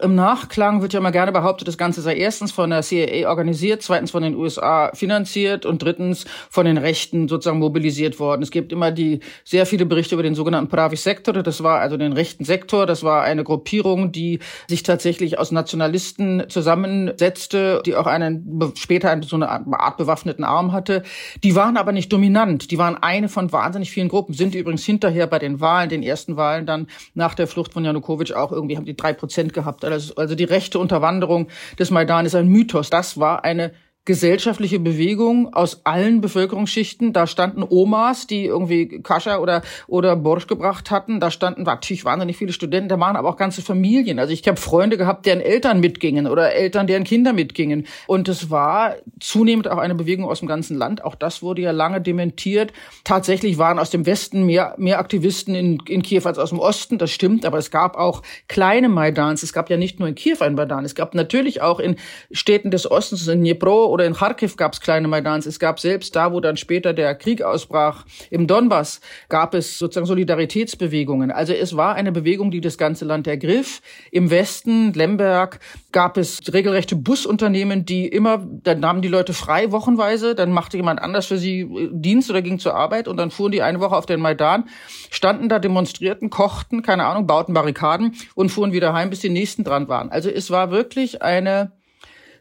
Im 0.00 0.16
Nachklang 0.16 0.82
wird 0.82 0.92
ja 0.92 0.98
immer 0.98 1.12
gerne 1.12 1.30
behauptet, 1.30 1.68
das 1.68 1.78
Ganze 1.78 2.02
sei 2.02 2.16
erstens 2.16 2.50
von 2.50 2.68
der 2.68 2.82
CIA 2.82 3.28
organisiert, 3.28 3.80
zweitens 3.80 4.10
von 4.10 4.24
den 4.24 4.34
USA 4.34 4.90
finanziert 4.92 5.64
und 5.66 5.84
drittens 5.84 6.24
von 6.50 6.66
den 6.66 6.78
Rechten 6.78 7.28
sozusagen 7.28 7.60
mobilisiert 7.60 8.18
worden. 8.18 8.42
Es 8.42 8.50
gibt 8.50 8.72
immer 8.72 8.90
die 8.90 9.20
sehr 9.44 9.66
viele 9.66 9.86
Berichte 9.86 10.16
über 10.16 10.24
den 10.24 10.34
sogenannten 10.34 10.68
Pravi 10.68 10.96
Sektor. 10.96 11.32
Das 11.32 11.62
war 11.62 11.78
also 11.78 11.96
den 11.96 12.12
rechten 12.12 12.44
Sektor. 12.44 12.86
Das 12.86 13.04
war 13.04 13.22
eine 13.22 13.44
Gruppierung, 13.44 14.10
die 14.10 14.40
sich 14.68 14.82
tatsächlich 14.82 15.38
aus 15.38 15.52
Nationalisten 15.52 16.42
zusammensetzte, 16.48 17.80
die 17.86 17.94
auch 17.94 18.08
einen 18.08 18.72
später 18.74 19.16
so 19.22 19.36
eine 19.36 19.48
Art 19.48 19.96
bewaffneten 19.96 20.42
Arm 20.42 20.72
hatte. 20.72 21.04
Die 21.44 21.54
waren 21.54 21.76
aber 21.76 21.92
nicht 21.92 22.12
dominant. 22.12 22.72
Die 22.72 22.78
waren 22.78 22.96
eine 23.00 23.28
von 23.28 23.52
wahnsinnig 23.52 23.92
vielen 23.92 24.08
Gruppen. 24.08 24.34
Sind 24.34 24.56
übrigens 24.56 24.84
hinterher 24.84 25.28
bei 25.28 25.38
den 25.38 25.60
Wahlen, 25.60 25.88
den 25.88 26.02
ersten 26.02 26.36
Wahlen 26.36 26.66
dann 26.66 26.88
nach 27.14 27.34
der 27.34 27.46
Flucht 27.46 27.72
von 27.72 27.84
Janukowitsch 27.84 28.32
auch 28.32 28.50
irgendwie 28.50 28.76
haben 28.76 28.86
die 28.86 28.96
drei 28.96 29.12
Prozent 29.12 29.52
gehabt 29.52 29.83
also 29.84 30.34
die 30.34 30.44
rechte 30.44 30.78
Unterwanderung 30.78 31.48
des 31.78 31.90
Maidan 31.90 32.26
ist 32.26 32.34
ein 32.34 32.48
Mythos. 32.48 32.90
Das 32.90 33.18
war 33.18 33.44
eine 33.44 33.72
gesellschaftliche 34.04 34.78
Bewegung 34.78 35.54
aus 35.54 35.80
allen 35.84 36.20
Bevölkerungsschichten. 36.20 37.12
Da 37.12 37.26
standen 37.26 37.64
Omas, 37.66 38.26
die 38.26 38.44
irgendwie 38.44 39.00
Kascha 39.00 39.38
oder 39.38 39.62
oder 39.86 40.14
Borsch 40.14 40.46
gebracht 40.46 40.90
hatten. 40.90 41.20
Da 41.20 41.30
standen 41.30 41.62
natürlich 41.62 42.04
wahnsinnig 42.04 42.36
viele 42.36 42.52
Studenten. 42.52 42.88
Da 42.88 43.00
waren 43.00 43.16
aber 43.16 43.30
auch 43.30 43.36
ganze 43.36 43.62
Familien. 43.62 44.18
Also 44.18 44.32
ich 44.32 44.46
habe 44.46 44.60
Freunde 44.60 44.98
gehabt, 44.98 45.24
deren 45.24 45.40
Eltern 45.40 45.80
mitgingen 45.80 46.26
oder 46.26 46.52
Eltern, 46.52 46.86
deren 46.86 47.04
Kinder 47.04 47.32
mitgingen. 47.32 47.86
Und 48.06 48.28
es 48.28 48.50
war 48.50 48.96
zunehmend 49.20 49.68
auch 49.68 49.78
eine 49.78 49.94
Bewegung 49.94 50.26
aus 50.26 50.40
dem 50.40 50.48
ganzen 50.48 50.76
Land. 50.76 51.02
Auch 51.02 51.14
das 51.14 51.42
wurde 51.42 51.62
ja 51.62 51.70
lange 51.70 52.02
dementiert. 52.02 52.72
Tatsächlich 53.04 53.56
waren 53.56 53.78
aus 53.78 53.88
dem 53.88 54.04
Westen 54.04 54.44
mehr 54.44 54.74
mehr 54.76 54.98
Aktivisten 54.98 55.54
in, 55.54 55.78
in 55.88 56.02
Kiew 56.02 56.22
als 56.24 56.38
aus 56.38 56.50
dem 56.50 56.58
Osten. 56.58 56.98
Das 56.98 57.10
stimmt. 57.10 57.46
Aber 57.46 57.56
es 57.56 57.70
gab 57.70 57.96
auch 57.96 58.22
kleine 58.48 58.90
Maidans. 58.90 59.42
Es 59.42 59.54
gab 59.54 59.70
ja 59.70 59.78
nicht 59.78 59.98
nur 59.98 60.08
in 60.08 60.14
Kiew 60.14 60.36
ein 60.40 60.54
Maidan. 60.54 60.84
Es 60.84 60.94
gab 60.94 61.14
natürlich 61.14 61.62
auch 61.62 61.80
in 61.80 61.96
Städten 62.32 62.70
des 62.70 62.90
Ostens, 62.90 63.26
in 63.28 63.40
Dnipro 63.40 63.93
oder 63.94 64.06
in 64.06 64.14
Kharkiv 64.14 64.56
gab 64.56 64.72
es 64.72 64.80
kleine 64.80 65.06
Maidans. 65.06 65.46
Es 65.46 65.60
gab 65.60 65.78
selbst 65.78 66.16
da, 66.16 66.32
wo 66.32 66.40
dann 66.40 66.56
später 66.56 66.92
der 66.92 67.14
Krieg 67.14 67.42
ausbrach, 67.42 68.04
im 68.28 68.48
Donbass, 68.48 69.00
gab 69.28 69.54
es 69.54 69.78
sozusagen 69.78 70.06
Solidaritätsbewegungen. 70.06 71.30
Also 71.30 71.52
es 71.52 71.76
war 71.76 71.94
eine 71.94 72.10
Bewegung, 72.10 72.50
die 72.50 72.60
das 72.60 72.76
ganze 72.76 73.04
Land 73.04 73.28
ergriff. 73.28 73.82
Im 74.10 74.30
Westen, 74.30 74.92
Lemberg, 74.94 75.60
gab 75.92 76.16
es 76.16 76.40
regelrechte 76.52 76.96
Busunternehmen, 76.96 77.86
die 77.86 78.08
immer, 78.08 78.44
dann 78.64 78.80
nahmen 78.80 79.00
die 79.00 79.06
Leute 79.06 79.32
frei 79.32 79.70
wochenweise, 79.70 80.34
dann 80.34 80.50
machte 80.50 80.76
jemand 80.76 81.00
anders 81.00 81.26
für 81.26 81.38
sie 81.38 81.60
äh, 81.60 81.88
Dienst 81.92 82.28
oder 82.30 82.42
ging 82.42 82.58
zur 82.58 82.74
Arbeit 82.74 83.06
und 83.06 83.16
dann 83.16 83.30
fuhren 83.30 83.52
die 83.52 83.62
eine 83.62 83.78
Woche 83.78 83.94
auf 83.94 84.06
den 84.06 84.18
Maidan, 84.18 84.64
standen 85.10 85.48
da, 85.48 85.60
demonstrierten, 85.60 86.30
kochten, 86.30 86.82
keine 86.82 87.04
Ahnung, 87.04 87.28
bauten 87.28 87.54
Barrikaden 87.54 88.16
und 88.34 88.48
fuhren 88.48 88.72
wieder 88.72 88.92
heim, 88.92 89.10
bis 89.10 89.20
die 89.20 89.30
nächsten 89.30 89.62
dran 89.62 89.86
waren. 89.86 90.10
Also 90.10 90.30
es 90.30 90.50
war 90.50 90.72
wirklich 90.72 91.22
eine, 91.22 91.70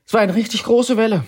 es 0.08 0.16
war 0.16 0.22
eine 0.22 0.34
richtig 0.34 0.64
große 0.64 0.98
Welle. 0.98 1.24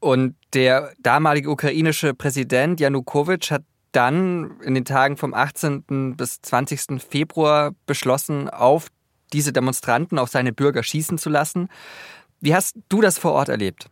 Und 0.00 0.36
der 0.54 0.92
damalige 1.00 1.50
ukrainische 1.50 2.14
Präsident 2.14 2.80
Janukowitsch 2.80 3.50
hat 3.50 3.64
dann 3.92 4.60
in 4.60 4.74
den 4.74 4.84
Tagen 4.84 5.16
vom 5.16 5.34
18. 5.34 6.16
bis 6.16 6.40
20. 6.42 7.02
Februar 7.02 7.72
beschlossen, 7.86 8.48
auf 8.48 8.88
diese 9.32 9.52
Demonstranten, 9.52 10.18
auf 10.18 10.30
seine 10.30 10.52
Bürger 10.52 10.82
schießen 10.82 11.18
zu 11.18 11.30
lassen. 11.30 11.68
Wie 12.40 12.54
hast 12.54 12.76
du 12.88 13.00
das 13.00 13.18
vor 13.18 13.32
Ort 13.32 13.48
erlebt? 13.48 13.90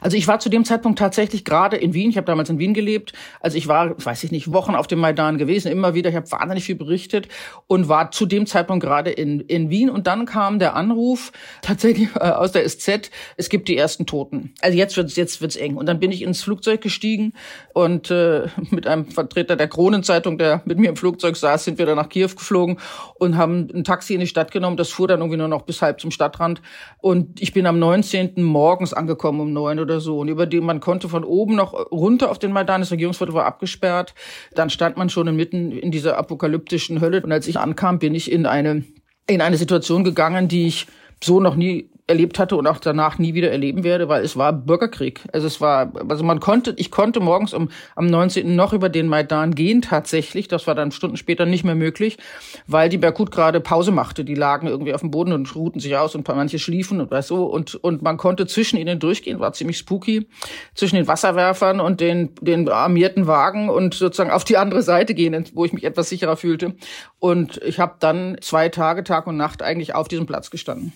Also 0.00 0.16
ich 0.16 0.28
war 0.28 0.38
zu 0.38 0.48
dem 0.48 0.64
Zeitpunkt 0.64 0.98
tatsächlich 0.98 1.44
gerade 1.44 1.76
in 1.76 1.94
Wien. 1.94 2.10
Ich 2.10 2.16
habe 2.16 2.24
damals 2.24 2.50
in 2.50 2.58
Wien 2.58 2.74
gelebt. 2.74 3.12
Also 3.40 3.56
ich 3.56 3.68
war, 3.68 3.94
weiß 4.04 4.24
ich 4.24 4.30
nicht, 4.30 4.52
Wochen 4.52 4.74
auf 4.74 4.86
dem 4.86 4.98
Maidan 4.98 5.38
gewesen, 5.38 5.70
immer 5.72 5.94
wieder. 5.94 6.10
Ich 6.10 6.16
habe 6.16 6.30
wahnsinnig 6.30 6.64
viel 6.64 6.74
berichtet 6.74 7.28
und 7.66 7.88
war 7.88 8.10
zu 8.10 8.26
dem 8.26 8.46
Zeitpunkt 8.46 8.84
gerade 8.84 9.10
in, 9.10 9.40
in 9.40 9.70
Wien. 9.70 9.90
Und 9.90 10.06
dann 10.06 10.26
kam 10.26 10.58
der 10.58 10.76
Anruf 10.76 11.32
tatsächlich 11.62 12.14
äh, 12.16 12.20
aus 12.20 12.52
der 12.52 12.68
SZ, 12.68 13.10
es 13.36 13.48
gibt 13.48 13.68
die 13.68 13.76
ersten 13.76 14.06
Toten. 14.06 14.54
Also 14.60 14.76
jetzt 14.76 14.96
wird's 14.96 15.16
jetzt 15.16 15.40
wird's 15.40 15.56
eng. 15.56 15.76
Und 15.76 15.86
dann 15.86 16.00
bin 16.00 16.12
ich 16.12 16.22
ins 16.22 16.42
Flugzeug 16.42 16.80
gestiegen 16.80 17.32
und 17.72 18.10
äh, 18.10 18.46
mit 18.70 18.86
einem 18.86 19.06
Vertreter 19.06 19.56
der 19.56 19.68
Kronenzeitung, 19.68 20.38
der 20.38 20.62
mit 20.64 20.78
mir 20.78 20.90
im 20.90 20.96
Flugzeug 20.96 21.36
saß, 21.36 21.64
sind 21.64 21.78
wir 21.78 21.86
dann 21.86 21.96
nach 21.96 22.08
Kiew 22.08 22.30
geflogen 22.36 22.78
und 23.14 23.36
haben 23.36 23.68
ein 23.74 23.84
Taxi 23.84 24.14
in 24.14 24.20
die 24.20 24.26
Stadt 24.26 24.50
genommen. 24.50 24.76
Das 24.76 24.90
fuhr 24.90 25.08
dann 25.08 25.20
irgendwie 25.20 25.38
nur 25.38 25.48
noch 25.48 25.62
bis 25.62 25.82
halb 25.82 26.00
zum 26.00 26.10
Stadtrand. 26.10 26.60
Und 26.98 27.40
ich 27.40 27.52
bin 27.52 27.66
am 27.66 27.78
19. 27.78 28.42
morgens 28.42 28.92
angekommen 28.92 29.40
um 29.40 29.52
neun 29.62 29.78
oder 29.80 30.00
so. 30.00 30.18
Und 30.18 30.28
über 30.28 30.46
den 30.46 30.64
man 30.64 30.80
konnte 30.80 31.08
von 31.08 31.24
oben 31.24 31.56
noch 31.56 31.72
runter 31.90 32.30
auf 32.30 32.38
den 32.38 32.52
Maidan. 32.52 32.80
Das 32.80 32.90
Regierungsviertel 32.90 33.34
war 33.34 33.46
abgesperrt. 33.46 34.14
Dann 34.54 34.70
stand 34.70 34.96
man 34.96 35.08
schon 35.08 35.34
mitten 35.34 35.72
in 35.72 35.90
dieser 35.90 36.18
apokalyptischen 36.18 37.00
Hölle. 37.00 37.22
Und 37.22 37.32
als 37.32 37.46
ich 37.46 37.58
ankam, 37.58 37.98
bin 37.98 38.14
ich 38.14 38.30
in 38.30 38.46
eine, 38.46 38.84
in 39.26 39.40
eine 39.40 39.56
Situation 39.56 40.04
gegangen, 40.04 40.48
die 40.48 40.66
ich 40.66 40.86
so 41.22 41.40
noch 41.40 41.54
nie 41.54 41.90
erlebt 42.08 42.38
hatte 42.38 42.56
und 42.56 42.66
auch 42.66 42.78
danach 42.78 43.18
nie 43.18 43.32
wieder 43.32 43.50
erleben 43.50 43.84
werde, 43.84 44.08
weil 44.08 44.24
es 44.24 44.36
war 44.36 44.52
Bürgerkrieg. 44.52 45.20
Also 45.32 45.46
es 45.46 45.60
war, 45.60 45.92
also 46.08 46.24
man 46.24 46.40
konnte, 46.40 46.74
ich 46.76 46.90
konnte 46.90 47.20
morgens 47.20 47.54
um, 47.54 47.68
am 47.94 48.06
19. 48.06 48.56
noch 48.56 48.72
über 48.72 48.88
den 48.88 49.06
Maidan 49.06 49.54
gehen 49.54 49.82
tatsächlich. 49.82 50.48
Das 50.48 50.66
war 50.66 50.74
dann 50.74 50.90
Stunden 50.90 51.16
später 51.16 51.46
nicht 51.46 51.62
mehr 51.64 51.76
möglich, 51.76 52.18
weil 52.66 52.88
die 52.88 52.98
Berkut 52.98 53.30
gerade 53.30 53.60
Pause 53.60 53.92
machte. 53.92 54.24
Die 54.24 54.34
lagen 54.34 54.66
irgendwie 54.66 54.94
auf 54.94 55.00
dem 55.00 55.12
Boden 55.12 55.32
und 55.32 55.54
ruhten 55.54 55.80
sich 55.80 55.96
aus 55.96 56.16
und 56.16 56.26
manche 56.26 56.58
schliefen 56.58 57.00
und 57.00 57.10
was 57.12 57.28
so. 57.28 57.46
Und, 57.46 57.76
und 57.76 58.02
man 58.02 58.16
konnte 58.16 58.46
zwischen 58.46 58.78
ihnen 58.78 58.98
durchgehen, 58.98 59.38
war 59.38 59.52
ziemlich 59.52 59.78
spooky, 59.78 60.28
zwischen 60.74 60.96
den 60.96 61.06
Wasserwerfern 61.06 61.78
und 61.78 62.00
den, 62.00 62.34
den 62.40 62.68
armierten 62.68 63.28
Wagen 63.28 63.68
und 63.68 63.94
sozusagen 63.94 64.30
auf 64.30 64.44
die 64.44 64.56
andere 64.56 64.82
Seite 64.82 65.14
gehen, 65.14 65.44
wo 65.54 65.64
ich 65.64 65.72
mich 65.72 65.84
etwas 65.84 66.08
sicherer 66.08 66.36
fühlte. 66.36 66.74
Und 67.20 67.62
ich 67.62 67.78
habe 67.78 67.94
dann 68.00 68.38
zwei 68.40 68.68
Tage, 68.68 69.04
Tag 69.04 69.28
und 69.28 69.36
Nacht 69.36 69.62
eigentlich 69.62 69.94
auf 69.94 70.08
diesem 70.08 70.26
Platz 70.26 70.50
gestanden. 70.50 70.92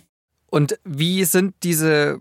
Und 0.57 0.79
wie 0.85 1.25
sind 1.25 1.55
diese 1.65 2.19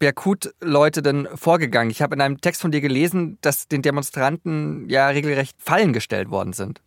Berkut-Leute 0.00 1.00
denn 1.00 1.28
vorgegangen? 1.36 1.92
Ich 1.92 2.02
habe 2.02 2.16
in 2.16 2.20
einem 2.20 2.40
Text 2.40 2.60
von 2.60 2.72
dir 2.72 2.80
gelesen, 2.80 3.38
dass 3.40 3.68
den 3.68 3.82
Demonstranten 3.82 4.88
ja 4.88 5.06
regelrecht 5.06 5.62
Fallen 5.62 5.92
gestellt 5.92 6.28
worden 6.28 6.54
sind. 6.54 6.80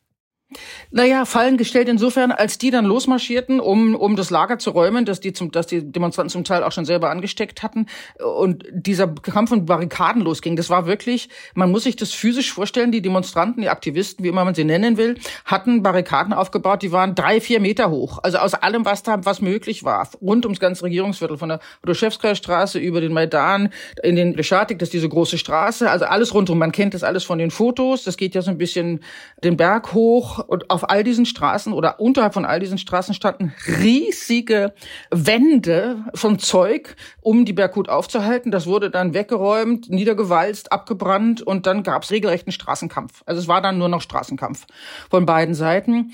Naja, 0.92 1.26
Fallen 1.26 1.58
gestellt 1.58 1.88
insofern, 1.88 2.32
als 2.32 2.58
die 2.58 2.72
dann 2.72 2.86
losmarschierten, 2.86 3.60
um, 3.60 3.96
um 3.96 4.16
das 4.16 4.30
Lager 4.30 4.60
zu 4.60 4.72
räumen, 4.72 5.06
dass 5.06 5.20
die, 5.20 5.32
zum, 5.32 5.52
dass 5.52 5.68
die 5.68 5.90
Demonstranten 5.90 6.30
zum 6.30 6.44
Teil 6.44 6.64
auch 6.64 6.72
schon 6.72 6.86
selber 6.86 7.10
angesteckt 7.10 7.64
hatten 7.64 7.86
und 8.20 8.66
dieser 8.72 9.08
Kampf 9.08 9.50
von 9.50 9.66
Barrikaden 9.66 10.22
losging. 10.22 10.56
Das 10.56 10.70
war 10.70 10.86
wirklich, 10.86 11.30
man 11.54 11.72
muss 11.72 11.84
sich 11.84 11.96
das 11.96 12.12
physisch 12.12 12.52
vorstellen, 12.52 12.92
die 12.92 13.02
Demonstranten, 13.02 13.62
die 13.62 13.70
Aktivisten, 13.70 14.26
wie 14.26 14.30
immer 14.30 14.44
man 14.44 14.54
sie 14.54 14.66
nennen 14.66 14.98
will, 14.98 15.18
hatten 15.46 15.84
Barrikaden 15.84 16.34
aufgebaut, 16.34 16.82
die 16.82 16.92
waren 16.92 17.16
drei, 17.16 17.40
vier 17.40 17.60
Meter 17.60 17.90
hoch. 17.90 18.20
Also 18.22 18.40
aus 18.40 18.54
allem, 18.54 18.84
was 18.86 19.04
da, 19.04 19.24
was 19.24 19.42
möglich 19.42 19.84
war, 19.84 20.10
rund 20.22 20.46
ums 20.46 20.60
ganze 20.60 20.84
Regierungsviertel, 20.84 21.38
von 21.38 21.50
der 21.50 21.60
Rudoschewskaja 21.84 22.36
Straße 22.36 22.80
über 22.80 23.00
den 23.00 23.14
Maidan, 23.14 23.70
in 24.04 24.16
den 24.16 24.36
Beschatik, 24.36 24.80
das 24.80 24.88
ist 24.88 24.94
diese 24.94 25.10
große 25.10 25.38
Straße, 25.38 25.90
also 25.90 26.06
alles 26.06 26.34
rundum. 26.34 26.58
Man 26.58 26.72
kennt 26.72 26.94
das 26.94 27.04
alles 27.04 27.24
von 27.24 27.40
den 27.40 27.52
Fotos, 27.52 28.04
das 28.04 28.18
geht 28.18 28.36
ja 28.36 28.42
so 28.42 28.52
ein 28.52 28.58
bisschen 28.58 29.02
den 29.44 29.58
Berg 29.58 29.94
hoch 29.94 30.41
und 30.48 30.70
auf 30.70 30.90
all 30.90 31.04
diesen 31.04 31.26
Straßen 31.26 31.74
oder 31.74 32.00
unterhalb 32.00 32.34
von 32.34 32.46
all 32.46 32.60
diesen 32.60 32.78
Straßen 32.78 33.14
standen 33.14 33.54
riesige 33.68 34.74
Wände 35.12 36.06
von 36.14 36.40
Zeug, 36.40 36.96
um 37.22 37.46
die 37.46 37.54
Berghut 37.54 37.90
aufzuhalten. 37.90 38.52
Das 38.52 38.68
wurde 38.68 38.90
dann 38.90 39.14
weggeräumt, 39.14 39.90
niedergewalzt, 39.90 40.72
abgebrannt 40.72 41.42
und 41.42 41.66
dann 41.66 41.84
gab 41.84 42.04
es 42.04 42.12
regelrechten 42.12 42.52
Straßenkampf. 42.52 43.24
Also 43.26 43.42
es 43.42 43.48
war 43.48 43.62
dann 43.62 43.78
nur 43.78 43.90
noch 43.90 44.02
Straßenkampf 44.02 44.66
von 45.10 45.26
beiden 45.26 45.56
Seiten. 45.56 46.12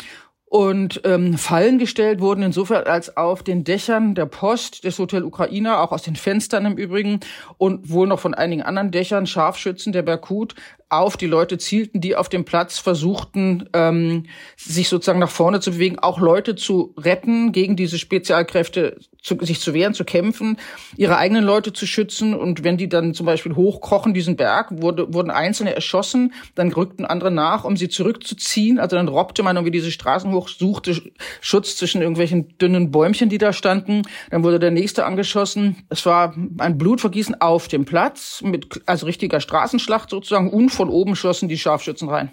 Und 0.49 1.01
ähm, 1.03 1.37
Fallen 1.37 1.77
gestellt 1.77 2.21
wurden 2.21 2.41
insofern 2.41 2.85
als 2.85 3.17
auf 3.17 3.43
den 3.43 3.65
Dächern 3.65 4.15
der 4.15 4.27
Post 4.27 4.85
des 4.85 4.97
Hotel 4.97 5.25
Ukraine, 5.25 5.79
auch 5.79 5.91
aus 5.91 6.03
den 6.03 6.15
Fenstern 6.15 6.65
im 6.65 6.77
Übrigen 6.77 7.19
und 7.57 7.89
wohl 7.89 8.07
noch 8.07 8.21
von 8.21 8.33
einigen 8.33 8.61
anderen 8.61 8.91
Dächern 8.91 9.27
Scharfschützen 9.27 9.91
der 9.91 10.03
Berkut 10.03 10.55
auf 10.89 11.17
die 11.17 11.27
Leute 11.27 11.57
zielten, 11.57 11.99
die 11.99 12.15
auf 12.15 12.29
dem 12.29 12.45
Platz 12.45 12.79
versuchten, 12.79 13.69
ähm, 13.73 14.23
sich 14.55 14.87
sozusagen 14.87 15.19
nach 15.19 15.29
vorne 15.29 15.59
zu 15.59 15.71
bewegen, 15.71 15.99
auch 15.99 16.19
Leute 16.19 16.55
zu 16.55 16.93
retten, 16.97 17.51
gegen 17.51 17.75
diese 17.75 17.97
Spezialkräfte 17.97 18.97
zu, 19.21 19.37
sich 19.41 19.59
zu 19.59 19.73
wehren, 19.73 19.93
zu 19.93 20.05
kämpfen, 20.05 20.57
ihre 20.95 21.17
eigenen 21.17 21.43
Leute 21.43 21.73
zu 21.73 21.85
schützen. 21.85 22.33
Und 22.33 22.63
wenn 22.63 22.77
die 22.77 22.87
dann 22.87 23.13
zum 23.13 23.25
Beispiel 23.25 23.55
hochkrochen, 23.55 24.13
diesen 24.13 24.37
Berg, 24.37 24.81
wurde, 24.81 25.13
wurden 25.13 25.29
Einzelne 25.29 25.75
erschossen, 25.75 26.33
dann 26.55 26.71
rückten 26.71 27.05
andere 27.05 27.31
nach, 27.31 27.65
um 27.65 27.75
sie 27.75 27.89
zurückzuziehen. 27.89 28.79
Also 28.79 28.95
dann 28.95 29.09
robbte 29.09 29.43
man 29.43 29.57
irgendwie 29.57 29.71
diese 29.71 29.91
Straßen 29.91 30.31
hoch, 30.31 30.47
suchte 30.47 31.01
Schutz 31.41 31.75
zwischen 31.75 32.01
irgendwelchen 32.01 32.57
dünnen 32.57 32.91
Bäumchen, 32.91 33.29
die 33.29 33.37
da 33.37 33.51
standen. 33.51 34.03
Dann 34.31 34.43
wurde 34.43 34.59
der 34.59 34.71
nächste 34.71 35.05
angeschossen. 35.05 35.83
Es 35.89 36.05
war 36.05 36.33
ein 36.59 36.77
Blutvergießen 36.77 37.41
auf 37.41 37.67
dem 37.67 37.83
Platz, 37.83 38.41
mit 38.41 38.81
also 38.85 39.05
richtiger 39.05 39.41
Straßenschlacht 39.41 40.09
sozusagen, 40.09 40.49
von 40.77 40.89
oben 40.89 41.15
schossen 41.15 41.49
die 41.49 41.57
Scharfschützen 41.57 42.07
rein. 42.07 42.31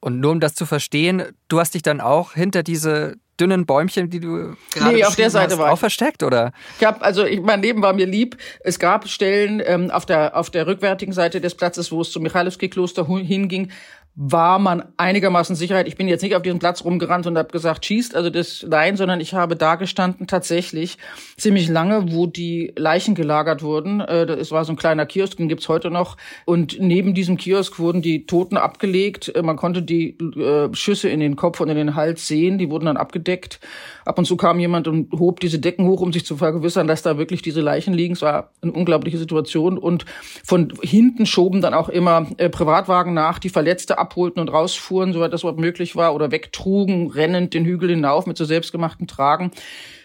Und 0.00 0.20
nur 0.20 0.32
um 0.32 0.40
das 0.40 0.54
zu 0.54 0.64
verstehen, 0.64 1.24
du 1.48 1.60
hast 1.60 1.74
dich 1.74 1.82
dann 1.82 2.00
auch 2.00 2.32
hinter 2.32 2.62
diese 2.62 3.16
dünnen 3.40 3.66
Bäumchen, 3.66 4.10
die 4.10 4.20
du 4.20 4.56
gerade 4.72 4.96
nee, 4.96 5.04
auf 5.04 5.16
der 5.16 5.30
Seite 5.30 5.52
hast, 5.52 5.58
war 5.60 5.72
auch 5.72 5.78
versteckt, 5.78 6.22
oder? 6.22 6.52
Ich 6.78 6.84
habe 6.84 7.02
also 7.02 7.24
ich, 7.24 7.40
mein 7.40 7.62
Leben 7.62 7.82
war 7.82 7.92
mir 7.92 8.06
lieb. 8.06 8.36
Es 8.60 8.78
gab 8.78 9.08
Stellen 9.08 9.62
ähm, 9.64 9.90
auf 9.90 10.06
der 10.06 10.36
auf 10.36 10.50
der 10.50 10.66
rückwärtigen 10.66 11.12
Seite 11.12 11.40
des 11.40 11.54
Platzes, 11.54 11.92
wo 11.92 12.00
es 12.00 12.10
zum 12.10 12.22
Michailowski-Kloster 12.24 13.06
hinging, 13.06 13.70
war 14.20 14.58
man 14.58 14.82
einigermaßen 14.96 15.54
Sicherheit. 15.54 15.86
Ich 15.86 15.94
bin 15.94 16.08
jetzt 16.08 16.22
nicht 16.22 16.34
auf 16.34 16.42
diesem 16.42 16.58
Platz 16.58 16.82
rumgerannt 16.82 17.28
und 17.28 17.38
habe 17.38 17.52
gesagt, 17.52 17.86
schießt, 17.86 18.16
also 18.16 18.30
das 18.30 18.66
nein, 18.68 18.96
sondern 18.96 19.20
ich 19.20 19.32
habe 19.32 19.54
da 19.54 19.76
gestanden 19.76 20.26
tatsächlich 20.26 20.98
ziemlich 21.36 21.68
lange, 21.68 22.12
wo 22.12 22.26
die 22.26 22.72
Leichen 22.76 23.14
gelagert 23.14 23.62
wurden. 23.62 24.00
Äh, 24.00 24.24
es 24.24 24.50
war 24.50 24.64
so 24.64 24.72
ein 24.72 24.76
kleiner 24.76 25.06
Kiosk, 25.06 25.36
den 25.36 25.48
gibt's 25.48 25.68
heute 25.68 25.92
noch. 25.92 26.16
Und 26.46 26.80
neben 26.80 27.14
diesem 27.14 27.36
Kiosk 27.36 27.78
wurden 27.78 28.02
die 28.02 28.26
Toten 28.26 28.56
abgelegt. 28.56 29.32
Äh, 29.36 29.42
man 29.42 29.54
konnte 29.54 29.82
die 29.82 30.18
äh, 30.18 30.68
Schüsse 30.74 31.08
in 31.08 31.20
den 31.20 31.36
Kopf 31.36 31.60
und 31.60 31.68
in 31.68 31.76
den 31.76 31.94
Hals 31.94 32.26
sehen, 32.26 32.58
die 32.58 32.70
wurden 32.70 32.86
dann 32.86 32.96
abgedeckt. 32.96 33.60
Ab 34.04 34.18
und 34.18 34.24
zu 34.24 34.36
kam 34.36 34.58
jemand 34.58 34.88
und 34.88 35.12
hob 35.12 35.38
diese 35.38 35.60
Decken 35.60 35.86
hoch, 35.86 36.00
um 36.00 36.12
sich 36.12 36.26
zu 36.26 36.36
vergewissern, 36.36 36.88
dass 36.88 37.02
da 37.02 37.18
wirklich 37.18 37.40
diese 37.40 37.60
Leichen 37.60 37.94
liegen. 37.94 38.14
Es 38.14 38.22
war 38.22 38.50
eine 38.62 38.72
unglaubliche 38.72 39.18
Situation. 39.18 39.78
Und 39.78 40.06
von 40.42 40.72
hinten 40.82 41.24
schoben 41.24 41.60
dann 41.60 41.72
auch 41.72 41.88
immer 41.88 42.24
Privatwagen 42.50 43.14
nach, 43.14 43.38
die 43.38 43.50
Verletzte 43.50 43.98
ab 43.98 44.07
abholten 44.08 44.40
und 44.40 44.48
rausfuhren, 44.48 45.12
soweit 45.12 45.32
das 45.32 45.42
überhaupt 45.42 45.60
möglich 45.60 45.96
war, 45.96 46.14
oder 46.14 46.30
wegtrugen, 46.30 47.10
rennend 47.10 47.54
den 47.54 47.64
Hügel 47.64 47.90
hinauf 47.90 48.26
mit 48.26 48.36
so 48.36 48.44
selbstgemachten 48.44 49.06
Tragen. 49.06 49.50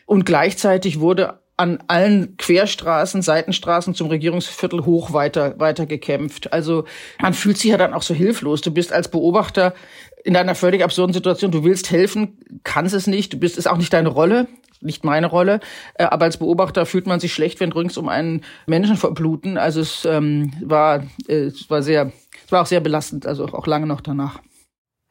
Und 0.06 0.26
gleichzeitig 0.26 1.00
wurde 1.00 1.40
an 1.56 1.80
allen 1.88 2.36
Querstraßen, 2.38 3.22
Seitenstraßen 3.22 3.94
zum 3.94 4.08
Regierungsviertel 4.08 4.86
hoch 4.86 5.14
weiter, 5.14 5.60
weiter 5.60 5.86
gekämpft. 5.86 6.52
Also 6.52 6.86
man 7.22 7.34
fühlt 7.34 7.58
sich 7.58 7.72
ja 7.72 7.78
dann 7.78 7.94
auch 7.94 8.02
so 8.02 8.14
hilflos. 8.14 8.62
Du 8.62 8.72
bist 8.72 8.92
als 8.92 9.08
Beobachter 9.08 9.74
in 10.24 10.36
einer 10.36 10.56
völlig 10.56 10.84
absurden 10.84 11.14
Situation. 11.14 11.52
Du 11.52 11.64
willst 11.64 11.92
helfen, 11.92 12.38
kannst 12.64 12.96
es 12.96 13.08
nicht. 13.08 13.34
Du 13.34 13.38
bist, 13.38 13.58
ist 13.58 13.70
auch 13.70 13.78
nicht 13.78 13.94
deine 13.94 14.10
Rolle, 14.10 14.48
nicht 14.82 15.04
meine 15.04 15.28
Rolle. 15.28 15.60
Äh, 15.94 16.06
aber 16.06 16.26
als 16.26 16.38
Beobachter 16.38 16.86
fühlt 16.86 17.06
man 17.06 17.20
sich 17.20 17.34
schlecht, 17.34 17.60
wenn 17.60 17.72
rings 17.72 17.98
um 17.98 18.10
einen 18.10 18.44
Menschen 18.66 18.98
verbluten. 18.98 19.58
Also 19.58 19.82
es 19.82 20.06
ähm, 20.06 20.54
war, 20.62 21.04
äh, 21.28 21.46
es 21.46 21.70
war 21.70 21.84
sehr 21.84 22.12
es 22.46 22.52
war 22.52 22.62
auch 22.62 22.66
sehr 22.66 22.82
belastend, 22.82 23.26
also 23.26 23.46
auch 23.46 23.68
lange 23.68 23.88
noch 23.88 24.02
danach. 24.02 24.42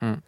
Hm. 0.00 0.22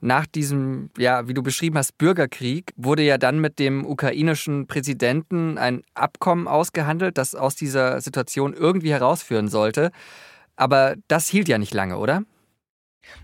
Nach 0.00 0.26
diesem, 0.26 0.90
ja, 0.98 1.28
wie 1.28 1.34
du 1.34 1.42
beschrieben 1.42 1.78
hast, 1.78 1.96
Bürgerkrieg 1.96 2.72
wurde 2.76 3.02
ja 3.02 3.16
dann 3.16 3.38
mit 3.38 3.58
dem 3.58 3.86
ukrainischen 3.86 4.66
Präsidenten 4.66 5.56
ein 5.56 5.82
Abkommen 5.94 6.46
ausgehandelt, 6.46 7.16
das 7.16 7.34
aus 7.34 7.56
dieser 7.56 8.02
Situation 8.02 8.52
irgendwie 8.52 8.92
herausführen 8.92 9.48
sollte. 9.48 9.92
Aber 10.56 10.96
das 11.08 11.28
hielt 11.28 11.48
ja 11.48 11.56
nicht 11.56 11.72
lange, 11.72 11.96
oder? 11.96 12.22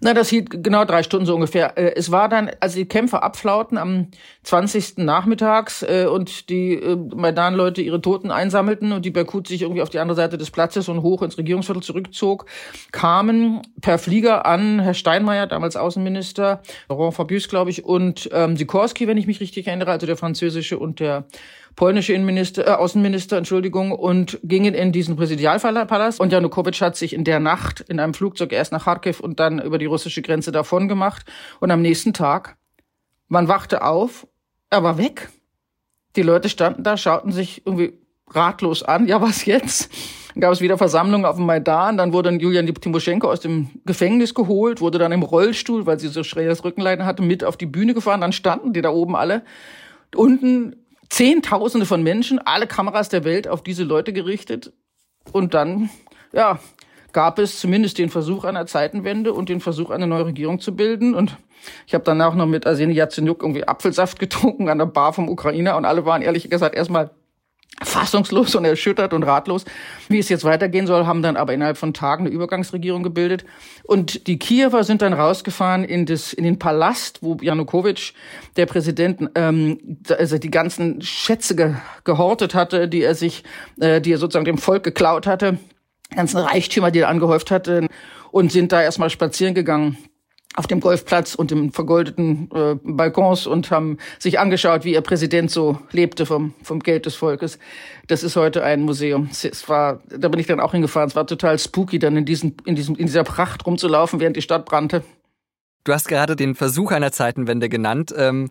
Na, 0.02 0.14
das 0.14 0.30
hielt 0.30 0.62
genau 0.64 0.84
drei 0.86 1.02
Stunden 1.02 1.26
so 1.26 1.34
ungefähr. 1.34 1.76
Äh, 1.76 1.94
es 1.94 2.10
war 2.10 2.28
dann, 2.28 2.50
als 2.60 2.74
die 2.74 2.86
Kämpfe 2.86 3.22
abflauten 3.22 3.76
am 3.76 4.08
20. 4.44 4.98
nachmittags 4.98 5.82
äh, 5.82 6.06
und 6.10 6.48
die 6.48 6.74
äh, 6.74 6.96
Maidan-Leute 6.96 7.82
ihre 7.82 8.00
Toten 8.00 8.30
einsammelten 8.30 8.92
und 8.92 9.04
die 9.04 9.10
Berkut 9.10 9.46
sich 9.46 9.62
irgendwie 9.62 9.82
auf 9.82 9.90
die 9.90 9.98
andere 9.98 10.16
Seite 10.16 10.38
des 10.38 10.50
Platzes 10.50 10.88
und 10.88 11.02
hoch 11.02 11.22
ins 11.22 11.36
Regierungsviertel 11.36 11.82
zurückzog, 11.82 12.46
kamen 12.92 13.60
per 13.82 13.98
Flieger 13.98 14.46
an 14.46 14.80
Herr 14.80 14.94
Steinmeier, 14.94 15.46
damals 15.46 15.76
Außenminister, 15.76 16.62
Laurent 16.88 17.14
Fabius, 17.14 17.48
glaube 17.48 17.70
ich, 17.70 17.84
und 17.84 18.30
ähm, 18.32 18.56
Sikorski, 18.56 19.06
wenn 19.06 19.18
ich 19.18 19.26
mich 19.26 19.40
richtig 19.40 19.66
erinnere, 19.66 19.90
also 19.90 20.06
der 20.06 20.16
französische 20.16 20.78
und 20.78 21.00
der 21.00 21.26
polnische 21.76 22.12
Innenminister, 22.12 22.66
äh, 22.66 22.70
Außenminister, 22.70 23.36
Entschuldigung, 23.36 23.92
und 23.92 24.38
gingen 24.42 24.74
in 24.74 24.92
diesen 24.92 25.16
Präsidialpalast. 25.16 26.20
Und 26.20 26.32
Janukowitsch 26.32 26.80
hat 26.80 26.96
sich 26.96 27.12
in 27.12 27.24
der 27.24 27.40
Nacht 27.40 27.80
in 27.80 28.00
einem 28.00 28.14
Flugzeug 28.14 28.52
erst 28.52 28.72
nach 28.72 28.84
Kharkiv 28.84 29.20
und 29.20 29.40
dann 29.40 29.60
über 29.60 29.78
die 29.78 29.86
russische 29.86 30.22
Grenze 30.22 30.52
davon 30.52 30.88
gemacht. 30.88 31.26
Und 31.60 31.70
am 31.70 31.82
nächsten 31.82 32.12
Tag, 32.12 32.56
man 33.28 33.48
wachte 33.48 33.82
auf, 33.82 34.26
er 34.70 34.82
war 34.82 34.98
weg. 34.98 35.28
Die 36.16 36.22
Leute 36.22 36.48
standen 36.48 36.82
da, 36.82 36.96
schauten 36.96 37.32
sich 37.32 37.66
irgendwie 37.66 37.94
ratlos 38.28 38.82
an. 38.82 39.06
Ja, 39.06 39.20
was 39.20 39.44
jetzt? 39.44 39.90
Dann 40.34 40.42
gab 40.42 40.52
es 40.52 40.60
wieder 40.60 40.78
Versammlungen 40.78 41.26
auf 41.26 41.36
dem 41.36 41.46
Maidan. 41.46 41.96
Dann 41.96 42.12
wurde 42.12 42.30
Julian 42.30 42.66
Timoschenko 42.66 43.28
aus 43.30 43.40
dem 43.40 43.70
Gefängnis 43.84 44.34
geholt, 44.34 44.80
wurde 44.80 44.98
dann 44.98 45.12
im 45.12 45.22
Rollstuhl, 45.22 45.86
weil 45.86 45.98
sie 45.98 46.08
so 46.08 46.22
schräges 46.22 46.64
Rückenleiden 46.64 47.04
hatte, 47.04 47.22
mit 47.22 47.44
auf 47.44 47.56
die 47.56 47.66
Bühne 47.66 47.94
gefahren. 47.94 48.20
Dann 48.20 48.32
standen 48.32 48.72
die 48.72 48.82
da 48.82 48.90
oben 48.90 49.16
alle. 49.16 49.42
Unten 50.14 50.76
Zehntausende 51.10 51.86
von 51.86 52.02
Menschen, 52.02 52.38
alle 52.38 52.66
Kameras 52.66 53.08
der 53.08 53.24
Welt 53.24 53.48
auf 53.48 53.62
diese 53.62 53.84
Leute 53.84 54.12
gerichtet. 54.12 54.72
Und 55.32 55.54
dann, 55.54 55.90
ja, 56.32 56.58
gab 57.12 57.38
es 57.38 57.60
zumindest 57.60 57.98
den 57.98 58.08
Versuch 58.08 58.44
einer 58.44 58.66
Zeitenwende 58.66 59.32
und 59.32 59.48
den 59.48 59.60
Versuch, 59.60 59.90
eine 59.90 60.06
neue 60.06 60.26
Regierung 60.26 60.60
zu 60.60 60.74
bilden. 60.74 61.14
Und 61.14 61.36
ich 61.86 61.94
habe 61.94 62.04
danach 62.04 62.34
noch 62.34 62.46
mit 62.46 62.66
Arseni 62.66 62.94
Yatsenyuk 62.94 63.42
irgendwie 63.42 63.66
Apfelsaft 63.66 64.18
getrunken 64.20 64.68
an 64.68 64.78
der 64.78 64.86
Bar 64.86 65.12
vom 65.12 65.28
Ukrainer 65.28 65.76
und 65.76 65.84
alle 65.84 66.06
waren 66.06 66.22
ehrlich 66.22 66.48
gesagt 66.48 66.74
erstmal 66.74 67.10
fassungslos 67.82 68.54
und 68.54 68.64
erschüttert 68.64 69.14
und 69.14 69.22
ratlos, 69.22 69.64
wie 70.08 70.18
es 70.18 70.28
jetzt 70.28 70.44
weitergehen 70.44 70.86
soll, 70.86 71.06
haben 71.06 71.22
dann 71.22 71.36
aber 71.36 71.54
innerhalb 71.54 71.78
von 71.78 71.94
Tagen 71.94 72.26
eine 72.26 72.34
Übergangsregierung 72.34 73.02
gebildet. 73.02 73.44
Und 73.84 74.26
die 74.26 74.38
Kiewer 74.38 74.84
sind 74.84 75.02
dann 75.02 75.12
rausgefahren 75.12 75.84
in, 75.84 76.04
das, 76.04 76.32
in 76.32 76.44
den 76.44 76.58
Palast, 76.58 77.22
wo 77.22 77.38
Janukowitsch, 77.40 78.12
der 78.56 78.66
Präsident, 78.66 79.30
ähm, 79.34 79.98
also 80.10 80.38
die 80.38 80.50
ganzen 80.50 81.00
Schätze 81.00 81.56
ge 81.56 81.74
gehortet 82.04 82.54
hatte, 82.54 82.88
die 82.88 83.02
er 83.02 83.14
sich, 83.14 83.44
äh, 83.80 84.00
die 84.00 84.12
er 84.12 84.18
sozusagen 84.18 84.44
dem 84.44 84.58
Volk 84.58 84.82
geklaut 84.82 85.26
hatte, 85.26 85.58
ganzen 86.14 86.38
Reichtümer, 86.38 86.90
die 86.90 87.00
er 87.00 87.08
angehäuft 87.08 87.50
hatte, 87.50 87.86
und 88.30 88.52
sind 88.52 88.72
da 88.72 88.82
erstmal 88.82 89.10
spazieren 89.10 89.54
gegangen 89.54 89.96
auf 90.56 90.66
dem 90.66 90.80
Golfplatz 90.80 91.34
und 91.34 91.52
im 91.52 91.72
vergoldeten 91.72 92.50
äh, 92.52 92.74
Balkons 92.82 93.46
und 93.46 93.70
haben 93.70 93.98
sich 94.18 94.38
angeschaut, 94.40 94.84
wie 94.84 94.94
ihr 94.94 95.00
Präsident 95.00 95.50
so 95.50 95.78
lebte 95.92 96.26
vom, 96.26 96.54
vom 96.62 96.80
Geld 96.80 97.06
des 97.06 97.14
Volkes. 97.14 97.58
Das 98.08 98.24
ist 98.24 98.34
heute 98.34 98.64
ein 98.64 98.82
Museum. 98.82 99.30
Es 99.30 99.68
war, 99.68 100.00
da 100.08 100.28
bin 100.28 100.40
ich 100.40 100.48
dann 100.48 100.58
auch 100.58 100.72
hingefahren. 100.72 101.08
Es 101.08 101.16
war 101.16 101.26
total 101.26 101.58
spooky, 101.58 102.00
dann 102.00 102.16
in 102.16 102.24
diesem, 102.24 102.54
in 102.64 102.74
diesem, 102.74 102.96
in 102.96 103.06
dieser 103.06 103.22
Pracht 103.22 103.64
rumzulaufen, 103.64 104.18
während 104.18 104.36
die 104.36 104.42
Stadt 104.42 104.64
brannte. 104.64 105.04
Du 105.84 105.92
hast 105.92 106.08
gerade 106.08 106.34
den 106.34 106.54
Versuch 106.54 106.90
einer 106.90 107.12
Zeitenwende 107.12 107.68
genannt. 107.68 108.12
Ähm, 108.16 108.48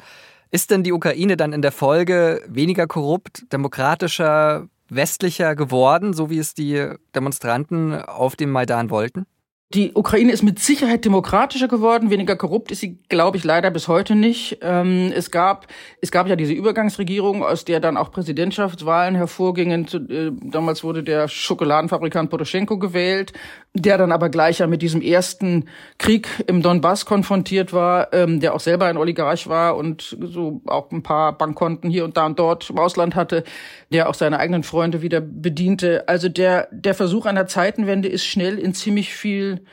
ist 0.51 0.71
denn 0.71 0.83
die 0.83 0.93
Ukraine 0.93 1.37
dann 1.37 1.53
in 1.53 1.61
der 1.61 1.71
Folge 1.71 2.41
weniger 2.47 2.87
korrupt, 2.87 3.51
demokratischer, 3.51 4.67
westlicher 4.89 5.55
geworden, 5.55 6.13
so 6.13 6.29
wie 6.29 6.39
es 6.39 6.53
die 6.53 6.91
Demonstranten 7.13 7.93
auf 8.01 8.35
dem 8.35 8.49
Maidan 8.49 8.89
wollten? 8.89 9.27
Die 9.75 9.91
Ukraine 9.93 10.31
ist 10.31 10.41
mit 10.41 10.57
Sicherheit 10.57 11.05
demokratischer 11.05 11.67
geworden, 11.67 12.09
weniger 12.09 12.35
korrupt 12.35 12.71
ist 12.71 12.79
sie, 12.79 12.97
glaube 13.07 13.37
ich, 13.37 13.43
leider 13.43 13.69
bis 13.69 13.87
heute 13.87 14.15
nicht. 14.15 14.57
Ähm, 14.63 15.11
es 15.15 15.29
gab 15.29 15.67
es 16.01 16.09
gab 16.09 16.27
ja 16.27 16.35
diese 16.35 16.53
Übergangsregierung, 16.53 17.43
aus 17.43 17.65
der 17.65 17.79
dann 17.79 17.95
auch 17.95 18.09
Präsidentschaftswahlen 18.09 19.13
hervorgingen. 19.13 19.85
Äh, 20.09 20.31
damals 20.49 20.83
wurde 20.83 21.03
der 21.03 21.27
Schokoladenfabrikant 21.27 22.31
Poroschenko 22.31 22.79
gewählt, 22.79 23.33
der 23.75 23.99
dann 23.99 24.11
aber 24.11 24.29
gleich 24.29 24.57
ja 24.57 24.65
mit 24.65 24.81
diesem 24.81 25.01
ersten 25.03 25.65
Krieg 25.99 26.27
im 26.47 26.63
Donbass 26.63 27.05
konfrontiert 27.05 27.71
war, 27.71 28.11
ähm, 28.11 28.39
der 28.39 28.55
auch 28.55 28.59
selber 28.61 28.87
ein 28.87 28.97
Oligarch 28.97 29.47
war 29.47 29.77
und 29.77 30.17
so 30.19 30.63
auch 30.65 30.89
ein 30.89 31.03
paar 31.03 31.37
Bankkonten 31.37 31.91
hier 31.91 32.05
und 32.05 32.17
da 32.17 32.25
und 32.25 32.39
dort 32.39 32.71
im 32.71 32.79
Ausland 32.79 33.13
hatte, 33.13 33.43
der 33.91 34.09
auch 34.09 34.13
seine 34.13 34.39
eigenen 34.39 34.63
Freunde 34.63 35.01
wieder 35.01 35.21
bediente. 35.21 36.07
Also 36.07 36.29
der 36.29 36.67
der 36.71 36.93
Versuch 36.93 37.25
einer 37.25 37.47
Zeitenwende 37.47 38.07
ist 38.07 38.25
schnell 38.25 38.57
in 38.59 38.73
ziemlich 38.73 39.13
viel 39.13 39.63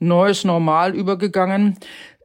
neues 0.00 0.44
Normal 0.44 0.94
übergegangen. 0.94 1.76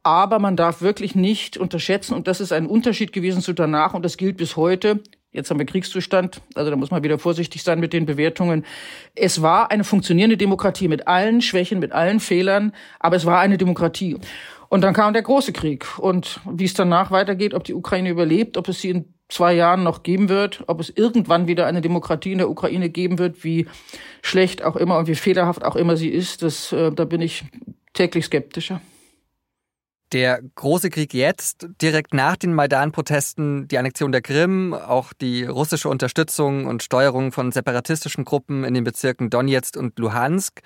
Aber 0.02 0.38
man 0.38 0.56
darf 0.56 0.82
wirklich 0.82 1.16
nicht 1.16 1.56
unterschätzen, 1.56 2.14
und 2.14 2.28
das 2.28 2.40
ist 2.40 2.52
ein 2.52 2.66
Unterschied 2.66 3.12
gewesen 3.12 3.42
zu 3.42 3.52
danach, 3.52 3.92
und 3.92 4.04
das 4.04 4.16
gilt 4.16 4.36
bis 4.36 4.54
heute. 4.54 5.00
Jetzt 5.32 5.50
haben 5.50 5.58
wir 5.58 5.66
Kriegszustand, 5.66 6.40
also 6.54 6.70
da 6.70 6.76
muss 6.76 6.92
man 6.92 7.02
wieder 7.02 7.18
vorsichtig 7.18 7.64
sein 7.64 7.80
mit 7.80 7.92
den 7.92 8.06
Bewertungen. 8.06 8.64
Es 9.16 9.42
war 9.42 9.72
eine 9.72 9.82
funktionierende 9.82 10.36
Demokratie 10.36 10.86
mit 10.86 11.08
allen 11.08 11.42
Schwächen, 11.42 11.80
mit 11.80 11.90
allen 11.90 12.20
Fehlern, 12.20 12.72
aber 13.00 13.16
es 13.16 13.26
war 13.26 13.40
eine 13.40 13.58
Demokratie. 13.58 14.16
Und 14.68 14.82
dann 14.82 14.94
kam 14.94 15.12
der 15.12 15.22
große 15.22 15.52
Krieg. 15.52 15.98
Und 15.98 16.40
wie 16.50 16.64
es 16.64 16.74
danach 16.74 17.10
weitergeht, 17.10 17.52
ob 17.52 17.64
die 17.64 17.74
Ukraine 17.74 18.10
überlebt, 18.10 18.56
ob 18.56 18.68
es 18.68 18.80
sie 18.80 18.90
in 18.90 19.14
zwei 19.28 19.54
Jahren 19.54 19.82
noch 19.82 20.02
geben 20.02 20.28
wird, 20.28 20.64
ob 20.66 20.80
es 20.80 20.90
irgendwann 20.90 21.48
wieder 21.48 21.66
eine 21.66 21.80
Demokratie 21.80 22.32
in 22.32 22.38
der 22.38 22.50
Ukraine 22.50 22.90
geben 22.90 23.18
wird, 23.18 23.44
wie 23.44 23.66
schlecht 24.22 24.62
auch 24.62 24.76
immer 24.76 24.98
und 24.98 25.08
wie 25.08 25.14
fehlerhaft 25.14 25.64
auch 25.64 25.76
immer 25.76 25.96
sie 25.96 26.10
ist, 26.10 26.42
das, 26.42 26.72
äh, 26.72 26.92
da 26.92 27.04
bin 27.04 27.20
ich 27.20 27.44
täglich 27.92 28.26
skeptischer. 28.26 28.80
Der 30.12 30.40
große 30.54 30.88
Krieg 30.90 31.12
jetzt, 31.14 31.66
direkt 31.82 32.14
nach 32.14 32.36
den 32.36 32.54
Maidan-Protesten, 32.54 33.66
die 33.66 33.76
Annexion 33.76 34.12
der 34.12 34.22
Krim, 34.22 34.72
auch 34.72 35.12
die 35.12 35.44
russische 35.44 35.88
Unterstützung 35.88 36.66
und 36.66 36.84
Steuerung 36.84 37.32
von 37.32 37.50
separatistischen 37.50 38.24
Gruppen 38.24 38.62
in 38.62 38.74
den 38.74 38.84
Bezirken 38.84 39.30
Donetsk 39.30 39.76
und 39.76 39.98
Luhansk. 39.98 40.60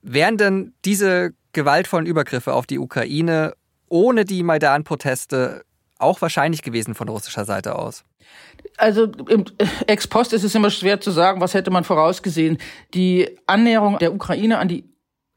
Wären 0.00 0.38
denn 0.38 0.72
diese 0.86 1.34
gewaltvollen 1.52 2.06
Übergriffe 2.06 2.54
auf 2.54 2.66
die 2.66 2.78
Ukraine 2.78 3.52
ohne 3.88 4.24
die 4.24 4.42
Maidan-Proteste 4.42 5.64
auch 5.98 6.20
wahrscheinlich 6.20 6.62
gewesen 6.62 6.94
von 6.94 7.08
russischer 7.08 7.44
Seite 7.44 7.76
aus? 7.76 8.04
Also 8.76 9.08
Ex 9.86 10.06
Post 10.06 10.32
ist 10.32 10.44
es 10.44 10.54
immer 10.54 10.70
schwer 10.70 11.00
zu 11.00 11.10
sagen, 11.10 11.40
was 11.40 11.54
hätte 11.54 11.70
man 11.70 11.84
vorausgesehen. 11.84 12.58
Die 12.94 13.38
Annäherung 13.46 13.98
der 13.98 14.14
Ukraine 14.14 14.58
an 14.58 14.68
die 14.68 14.84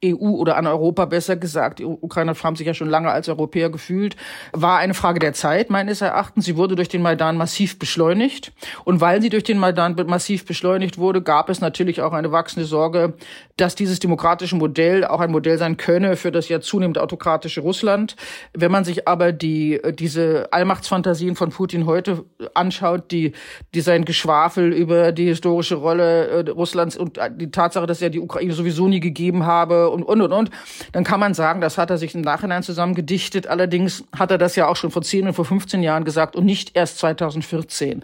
EU 0.03 0.31
oder 0.31 0.57
an 0.57 0.67
Europa 0.67 1.05
besser 1.05 1.35
gesagt, 1.35 1.79
die 1.79 1.85
Ukrainer 1.85 2.33
haben 2.43 2.55
sich 2.55 2.65
ja 2.65 2.73
schon 2.73 2.89
lange 2.89 3.11
als 3.11 3.29
Europäer 3.29 3.69
gefühlt, 3.69 4.15
war 4.51 4.79
eine 4.79 4.93
Frage 4.93 5.19
der 5.19 5.33
Zeit 5.33 5.69
meines 5.69 6.01
Erachtens. 6.01 6.45
Sie 6.45 6.57
wurde 6.57 6.75
durch 6.75 6.89
den 6.89 7.01
Maidan 7.01 7.37
massiv 7.37 7.77
beschleunigt. 7.77 8.51
Und 8.83 9.01
weil 9.01 9.21
sie 9.21 9.29
durch 9.29 9.43
den 9.43 9.59
Maidan 9.59 9.95
massiv 10.07 10.45
beschleunigt 10.45 10.97
wurde, 10.97 11.21
gab 11.21 11.49
es 11.49 11.61
natürlich 11.61 12.01
auch 12.01 12.13
eine 12.13 12.31
wachsende 12.31 12.65
Sorge, 12.65 13.13
dass 13.57 13.75
dieses 13.75 13.99
demokratische 13.99 14.55
Modell 14.55 15.05
auch 15.05 15.19
ein 15.19 15.31
Modell 15.31 15.57
sein 15.57 15.77
könne 15.77 16.15
für 16.15 16.31
das 16.31 16.49
ja 16.49 16.61
zunehmend 16.61 16.97
autokratische 16.97 17.61
Russland. 17.61 18.15
Wenn 18.53 18.71
man 18.71 18.83
sich 18.83 19.07
aber 19.07 19.31
die, 19.31 19.79
diese 19.99 20.51
Allmachtsfantasien 20.51 21.35
von 21.35 21.49
Putin 21.51 21.85
heute 21.85 22.25
anschaut, 22.55 23.11
die, 23.11 23.33
die 23.75 23.81
sein 23.81 24.05
Geschwafel 24.05 24.73
über 24.73 25.11
die 25.11 25.25
historische 25.25 25.75
Rolle 25.75 26.27
äh, 26.27 26.49
Russlands 26.49 26.97
und 26.97 27.19
die 27.35 27.51
Tatsache, 27.51 27.85
dass 27.85 28.01
er 28.01 28.09
die 28.09 28.19
Ukraine 28.19 28.53
sowieso 28.53 28.87
nie 28.87 28.99
gegeben 28.99 29.45
habe 29.45 29.90
und, 29.91 30.03
und, 30.03 30.21
und, 30.21 30.31
und, 30.31 30.49
dann 30.91 31.03
kann 31.03 31.19
man 31.19 31.33
sagen, 31.33 31.61
das 31.61 31.77
hat 31.77 31.89
er 31.89 31.97
sich 31.97 32.15
im 32.15 32.21
Nachhinein 32.21 32.63
zusammengedichtet. 32.63 33.47
Allerdings 33.47 34.03
hat 34.17 34.31
er 34.31 34.37
das 34.37 34.55
ja 34.55 34.67
auch 34.67 34.75
schon 34.75 34.91
vor 34.91 35.01
10 35.01 35.27
und 35.27 35.33
vor 35.33 35.45
15 35.45 35.83
Jahren 35.83 36.03
gesagt 36.03 36.35
und 36.35 36.45
nicht 36.45 36.75
erst 36.75 36.99
2014. 36.99 38.03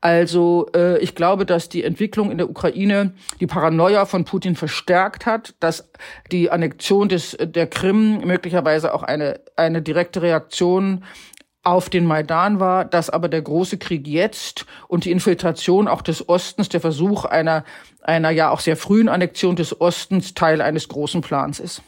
Also 0.00 0.68
äh, 0.74 0.98
ich 0.98 1.14
glaube, 1.14 1.46
dass 1.46 1.68
die 1.68 1.84
Entwicklung 1.84 2.30
in 2.30 2.38
der 2.38 2.50
Ukraine 2.50 3.12
die 3.40 3.46
Paranoia 3.46 4.06
von 4.06 4.24
Putin 4.24 4.56
verstärkt 4.56 5.26
hat, 5.26 5.54
dass 5.60 5.90
die 6.30 6.50
Annexion 6.50 7.08
des, 7.08 7.36
der 7.40 7.66
Krim 7.66 8.20
möglicherweise 8.20 8.94
auch 8.94 9.02
eine, 9.02 9.40
eine 9.56 9.82
direkte 9.82 10.22
Reaktion 10.22 11.04
auf 11.62 11.90
den 11.90 12.06
Maidan 12.06 12.60
war, 12.60 12.84
dass 12.84 13.10
aber 13.10 13.28
der 13.28 13.42
große 13.42 13.78
Krieg 13.78 14.06
jetzt 14.06 14.64
und 14.86 15.04
die 15.04 15.10
Infiltration 15.10 15.88
auch 15.88 16.02
des 16.02 16.28
Ostens, 16.28 16.68
der 16.68 16.80
Versuch 16.80 17.24
einer, 17.24 17.64
einer 18.02 18.30
ja 18.30 18.50
auch 18.50 18.60
sehr 18.60 18.76
frühen 18.76 19.08
Annexion 19.08 19.56
des 19.56 19.80
Ostens 19.80 20.34
Teil 20.34 20.60
eines 20.60 20.88
großen 20.88 21.20
Plans 21.20 21.60
ist. 21.60 21.82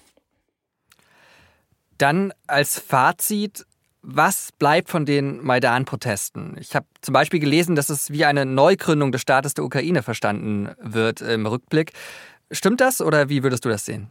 Dann 1.99 2.33
als 2.47 2.79
Fazit, 2.79 3.65
was 4.03 4.51
bleibt 4.59 4.89
von 4.89 5.05
den 5.05 5.43
Maidan-Protesten? 5.45 6.57
Ich 6.59 6.75
habe 6.75 6.87
zum 7.03 7.13
Beispiel 7.13 7.41
gelesen, 7.41 7.77
dass 7.77 7.91
es 7.91 8.11
wie 8.11 8.25
eine 8.25 8.47
Neugründung 8.47 9.13
des 9.13 9.21
Staates 9.21 9.55
der 9.55 9.65
Ukraine 9.65 10.03
verstanden 10.03 10.71
wird 10.81 11.21
im 11.21 11.47
Rückblick. 11.47 11.93
Stimmt 12.51 12.81
das 12.81 13.01
oder 13.01 13.29
wie 13.29 13.43
würdest 13.43 13.65
du 13.65 13.69
das 13.69 13.85
sehen? 13.85 14.11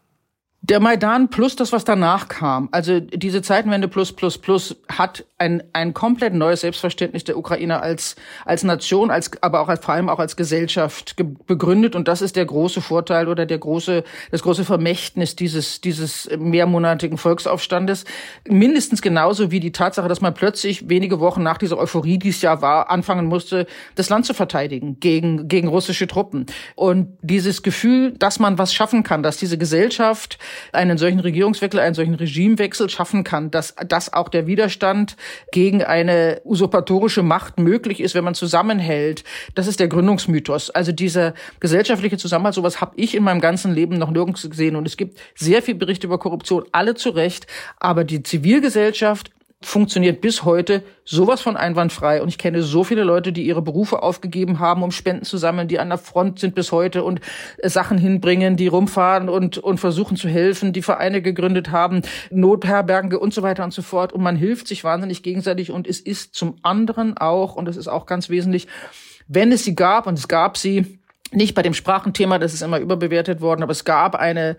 Der 0.61 0.81
Maidan 0.81 1.29
plus 1.29 1.55
das, 1.55 1.71
was 1.71 1.85
danach 1.85 2.27
kam, 2.27 2.67
also 2.73 2.99
diese 2.99 3.41
Zeitenwende 3.41 3.87
plus 3.87 4.11
plus 4.11 4.37
plus, 4.37 4.75
hat 4.89 5.23
ein, 5.37 5.63
ein 5.71 5.93
komplett 5.93 6.33
neues 6.33 6.61
Selbstverständnis 6.61 7.23
der 7.23 7.37
Ukraine 7.37 7.81
als, 7.81 8.17
als 8.45 8.63
Nation, 8.63 9.09
als, 9.09 9.31
aber 9.41 9.61
auch 9.61 9.69
als, 9.69 9.83
vor 9.83 9.93
allem 9.93 10.09
auch 10.09 10.19
als 10.19 10.35
Gesellschaft 10.35 11.15
begründet. 11.47 11.95
Und 11.95 12.09
das 12.09 12.21
ist 12.21 12.35
der 12.35 12.45
große 12.45 12.81
Vorteil 12.81 13.29
oder 13.29 13.45
der 13.45 13.57
große, 13.57 14.03
das 14.31 14.43
große 14.43 14.65
Vermächtnis 14.65 15.37
dieses, 15.37 15.79
dieses 15.79 16.29
mehrmonatigen 16.37 17.17
Volksaufstandes. 17.17 18.03
Mindestens 18.45 19.01
genauso 19.01 19.51
wie 19.51 19.61
die 19.61 19.71
Tatsache, 19.71 20.09
dass 20.09 20.19
man 20.19 20.33
plötzlich 20.33 20.89
wenige 20.89 21.21
Wochen 21.21 21.41
nach 21.41 21.57
dieser 21.57 21.77
Euphorie, 21.77 22.19
die 22.19 22.29
es 22.29 22.41
ja 22.41 22.61
war, 22.61 22.89
anfangen 22.91 23.27
musste, 23.27 23.65
das 23.95 24.09
Land 24.09 24.25
zu 24.25 24.33
verteidigen 24.33 24.99
gegen, 24.99 25.47
gegen 25.47 25.69
russische 25.69 26.05
Truppen. 26.05 26.47
Und 26.75 27.17
dieses 27.21 27.63
Gefühl, 27.63 28.11
dass 28.11 28.39
man 28.39 28.57
was 28.57 28.73
schaffen 28.73 29.03
kann, 29.03 29.23
dass 29.23 29.37
diese 29.37 29.57
Gesellschaft 29.57 30.37
einen 30.71 30.97
solchen 30.97 31.19
Regierungswechsel, 31.19 31.79
einen 31.79 31.95
solchen 31.95 32.15
Regimewechsel 32.15 32.89
schaffen 32.89 33.23
kann, 33.23 33.51
dass, 33.51 33.75
dass 33.87 34.13
auch 34.13 34.29
der 34.29 34.47
Widerstand 34.47 35.15
gegen 35.51 35.83
eine 35.83 36.41
usurpatorische 36.43 37.23
Macht 37.23 37.59
möglich 37.59 37.99
ist, 37.99 38.15
wenn 38.15 38.23
man 38.23 38.35
zusammenhält. 38.35 39.23
Das 39.55 39.67
ist 39.67 39.79
der 39.79 39.87
Gründungsmythos. 39.87 40.69
Also 40.69 40.91
dieser 40.91 41.33
gesellschaftliche 41.59 42.17
Zusammenhalt, 42.17 42.55
sowas 42.55 42.81
habe 42.81 42.93
ich 42.95 43.15
in 43.15 43.23
meinem 43.23 43.41
ganzen 43.41 43.73
Leben 43.73 43.97
noch 43.97 44.11
nirgends 44.11 44.49
gesehen. 44.49 44.75
Und 44.75 44.87
es 44.87 44.97
gibt 44.97 45.19
sehr 45.35 45.61
viel 45.61 45.75
Berichte 45.75 46.07
über 46.07 46.17
Korruption, 46.17 46.65
alle 46.71 46.95
zu 46.95 47.09
Recht. 47.09 47.47
Aber 47.79 48.03
die 48.03 48.23
Zivilgesellschaft 48.23 49.31
funktioniert 49.61 50.21
bis 50.21 50.45
heute 50.45 50.83
sowas 51.03 51.41
von 51.41 51.57
einwandfrei. 51.57 52.21
Und 52.21 52.29
ich 52.29 52.37
kenne 52.37 52.61
so 52.61 52.85
viele 52.85 53.03
Leute, 53.03 53.33
die 53.33 53.45
ihre 53.45 53.61
Berufe 53.61 54.01
aufgegeben 54.01 54.59
haben, 54.59 54.83
um 54.83 54.91
Spenden 54.91 55.25
zu 55.25 55.37
sammeln, 55.37 55.67
die 55.67 55.79
an 55.79 55.89
der 55.89 55.97
Front 55.97 56.39
sind 56.39 56.55
bis 56.55 56.71
heute 56.71 57.03
und 57.03 57.19
äh, 57.57 57.69
Sachen 57.69 57.97
hinbringen, 57.97 58.55
die 58.55 58.67
rumfahren 58.67 59.27
und, 59.27 59.57
und 59.57 59.79
versuchen 59.79 60.15
zu 60.15 60.29
helfen, 60.29 60.71
die 60.71 60.81
Vereine 60.81 61.21
gegründet 61.21 61.71
haben, 61.71 62.03
Notherbergen 62.31 63.13
und 63.17 63.33
so 63.33 63.41
weiter 63.41 63.65
und 63.65 63.73
so 63.73 63.81
fort. 63.81 64.13
Und 64.13 64.23
man 64.23 64.37
hilft 64.37 64.67
sich 64.67 64.83
wahnsinnig 64.85 65.23
gegenseitig. 65.23 65.71
Und 65.71 65.87
es 65.87 65.99
ist 65.99 66.35
zum 66.35 66.55
anderen 66.61 67.17
auch, 67.17 67.55
und 67.55 67.65
das 67.65 67.75
ist 67.75 67.89
auch 67.89 68.05
ganz 68.05 68.29
wesentlich, 68.29 68.67
wenn 69.27 69.51
es 69.51 69.65
sie 69.65 69.75
gab, 69.75 70.07
und 70.07 70.17
es 70.17 70.27
gab 70.27 70.57
sie, 70.57 70.99
nicht 71.31 71.53
bei 71.53 71.61
dem 71.61 71.73
Sprachenthema, 71.73 72.39
das 72.39 72.53
ist 72.53 72.61
immer 72.61 72.79
überbewertet 72.79 73.41
worden, 73.41 73.61
aber 73.61 73.71
es 73.71 73.85
gab 73.85 74.15
eine 74.15 74.57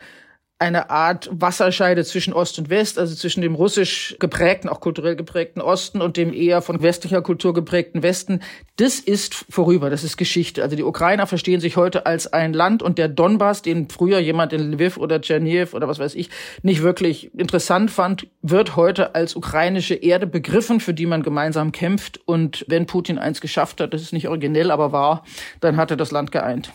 eine 0.61 0.91
Art 0.91 1.31
Wasserscheide 1.33 2.05
zwischen 2.05 2.35
Ost 2.35 2.59
und 2.59 2.69
West, 2.69 2.99
also 2.99 3.15
zwischen 3.15 3.41
dem 3.41 3.55
russisch 3.55 4.15
geprägten, 4.21 4.69
auch 4.69 4.81
kulturell 4.81 5.17
geprägten 5.17 5.63
Osten 5.63 6.03
und 6.03 6.19
dem 6.19 6.35
eher 6.35 6.61
von 6.61 6.83
westlicher 6.83 7.23
Kultur 7.23 7.55
geprägten 7.55 8.03
Westen. 8.03 8.41
Das 8.77 9.01
ist 9.01 9.47
vorüber, 9.49 9.89
das 9.89 10.05
ist 10.05 10.19
Geschichte. 10.19 10.63
Also 10.63 10.77
die 10.77 10.83
Ukrainer 10.83 11.27
verstehen 11.27 11.61
sich 11.61 11.79
heute 11.79 12.05
als 12.05 12.31
ein 12.31 12.53
Land 12.53 12.83
und 12.83 12.99
der 12.99 13.09
Donbass, 13.09 13.63
den 13.63 13.89
früher 13.89 14.19
jemand 14.19 14.53
in 14.53 14.73
Lviv 14.73 14.99
oder 14.99 15.23
Tscherniev 15.23 15.73
oder 15.73 15.89
was 15.89 15.99
weiß 15.99 16.15
ich 16.15 16.29
nicht 16.63 16.83
wirklich 16.83 17.35
interessant 17.35 17.91
fand, 17.91 18.27
wird 18.43 18.77
heute 18.77 19.15
als 19.15 19.37
ukrainische 19.37 19.95
Erde 19.95 20.27
begriffen, 20.27 20.81
für 20.81 20.93
die 20.93 21.07
man 21.07 21.23
gemeinsam 21.23 21.73
kämpft. 21.73 22.21
Und 22.27 22.67
wenn 22.69 22.85
Putin 22.85 23.19
eins 23.19 23.41
geschafft 23.41 23.81
hat, 23.81 23.95
das 23.95 24.03
ist 24.03 24.13
nicht 24.13 24.29
originell, 24.29 24.71
aber 24.71 24.93
wahr, 24.93 25.25
dann 25.61 25.79
hat 25.79 25.91
er 25.91 25.97
das 25.97 26.11
Land 26.11 26.33
geeint. 26.33 26.71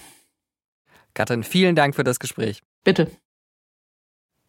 Katrin, 1.13 1.43
vielen 1.43 1.75
Dank 1.75 1.95
für 1.95 2.03
das 2.03 2.19
Gespräch. 2.19 2.63
Bitte. 2.83 3.11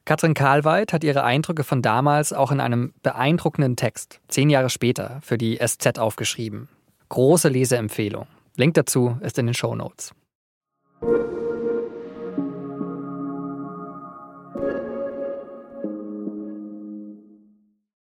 Katrin 0.06 0.34
Karlweit 0.34 0.92
hat 0.92 1.02
ihre 1.02 1.24
Eindrücke 1.24 1.64
von 1.64 1.82
damals 1.82 2.32
auch 2.32 2.52
in 2.52 2.60
einem 2.60 2.94
beeindruckenden 3.02 3.74
Text, 3.74 4.20
zehn 4.28 4.50
Jahre 4.50 4.70
später, 4.70 5.18
für 5.20 5.36
die 5.36 5.58
SZ 5.58 5.98
aufgeschrieben. 5.98 6.68
Große 7.08 7.48
Leseempfehlung. 7.48 8.28
Link 8.54 8.74
dazu 8.74 9.18
ist 9.20 9.36
in 9.36 9.46
den 9.46 9.54
Show 9.54 9.74
Notes. 9.74 10.12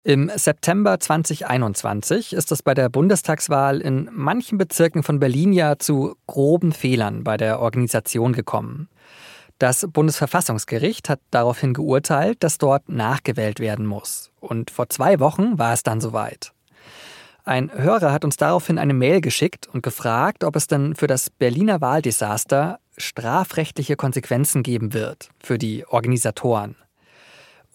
Im 0.04 0.30
September 0.37 1.00
2021 1.00 2.35
ist 2.35 2.52
es 2.52 2.62
bei 2.62 2.74
der 2.74 2.90
Bundestagswahl 2.90 3.80
in 3.80 4.11
manchen 4.12 4.59
Bezirken 4.59 5.02
von 5.02 5.18
Berlin 5.18 5.54
ja 5.54 5.78
zu 5.78 6.14
groben 6.26 6.72
Fehlern 6.72 7.24
bei 7.24 7.38
der 7.38 7.59
Organisation 7.59 8.35
gekommen. 8.35 8.88
Das 9.58 9.86
Bundesverfassungsgericht 9.90 11.08
hat 11.08 11.20
daraufhin 11.30 11.72
geurteilt, 11.72 12.42
dass 12.42 12.58
dort 12.58 12.88
nachgewählt 12.88 13.58
werden 13.58 13.86
muss. 13.86 14.30
Und 14.40 14.70
vor 14.70 14.88
zwei 14.90 15.18
Wochen 15.18 15.58
war 15.58 15.72
es 15.72 15.82
dann 15.82 16.00
soweit. 16.00 16.52
Ein 17.44 17.70
Hörer 17.72 18.12
hat 18.12 18.24
uns 18.24 18.36
daraufhin 18.36 18.78
eine 18.78 18.92
Mail 18.92 19.20
geschickt 19.20 19.68
und 19.72 19.82
gefragt, 19.82 20.44
ob 20.44 20.56
es 20.56 20.66
denn 20.66 20.94
für 20.94 21.06
das 21.06 21.30
Berliner 21.30 21.80
Wahldesaster 21.80 22.80
strafrechtliche 22.98 23.96
Konsequenzen 23.96 24.62
geben 24.62 24.92
wird 24.92 25.30
für 25.42 25.56
die 25.56 25.86
Organisatoren. 25.86 26.76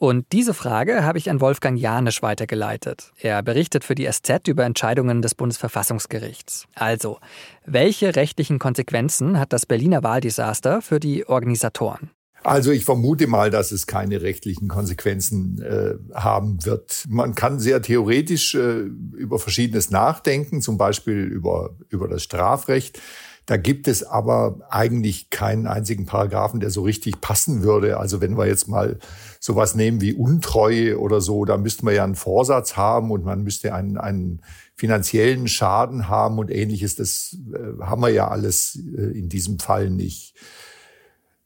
Und 0.01 0.31
diese 0.31 0.55
Frage 0.55 1.03
habe 1.03 1.19
ich 1.19 1.29
an 1.29 1.41
Wolfgang 1.41 1.79
Janisch 1.79 2.23
weitergeleitet. 2.23 3.13
Er 3.19 3.43
berichtet 3.43 3.83
für 3.83 3.93
die 3.93 4.09
SZ 4.11 4.47
über 4.47 4.65
Entscheidungen 4.65 5.21
des 5.21 5.35
Bundesverfassungsgerichts. 5.35 6.65
Also, 6.73 7.19
welche 7.67 8.15
rechtlichen 8.15 8.57
Konsequenzen 8.57 9.37
hat 9.37 9.53
das 9.53 9.67
Berliner 9.67 10.01
Wahldesaster 10.01 10.81
für 10.81 10.99
die 10.99 11.27
Organisatoren? 11.29 12.09
Also 12.41 12.71
ich 12.71 12.83
vermute 12.83 13.27
mal, 13.27 13.51
dass 13.51 13.71
es 13.71 13.85
keine 13.85 14.23
rechtlichen 14.23 14.67
Konsequenzen 14.67 15.61
äh, 15.61 15.93
haben 16.15 16.65
wird. 16.65 17.05
Man 17.07 17.35
kann 17.35 17.59
sehr 17.59 17.83
theoretisch 17.83 18.55
äh, 18.55 18.79
über 18.79 19.37
Verschiedenes 19.37 19.91
nachdenken, 19.91 20.61
zum 20.61 20.79
Beispiel 20.79 21.19
über, 21.25 21.75
über 21.89 22.07
das 22.07 22.23
Strafrecht. 22.23 22.99
Da 23.45 23.58
gibt 23.58 23.88
es 23.88 24.04
aber 24.04 24.60
eigentlich 24.69 25.30
keinen 25.30 25.67
einzigen 25.67 26.06
Paragraphen, 26.06 26.60
der 26.60 26.69
so 26.69 26.84
richtig 26.84 27.21
passen 27.21 27.63
würde. 27.63 27.97
Also 27.97 28.21
wenn 28.21 28.38
wir 28.38 28.45
jetzt 28.45 28.67
mal 28.67 28.99
sowas 29.39 29.75
nehmen 29.75 29.99
wie 29.99 30.13
Untreue 30.13 30.99
oder 30.99 31.21
so, 31.21 31.43
da 31.45 31.58
müsste 31.58 31.84
man 31.86 31.95
ja 31.95 32.04
einen 32.04 32.15
Vorsatz 32.15 32.77
haben 32.77 33.12
und 33.12 33.25
man 33.25 33.43
müsste 33.43 33.73
einen, 33.73 33.97
einen 33.97 34.41
finanziellen 34.75 35.47
Schaden 35.47 36.08
haben 36.08 36.38
und 36.38 36.51
ähnliches. 36.51 36.95
Das 36.95 37.38
äh, 37.54 37.82
haben 37.82 38.01
wir 38.01 38.10
ja 38.10 38.27
alles 38.27 38.80
äh, 38.97 39.17
in 39.17 39.27
diesem 39.27 39.60
Fall 39.60 39.89
nicht. 39.89 40.36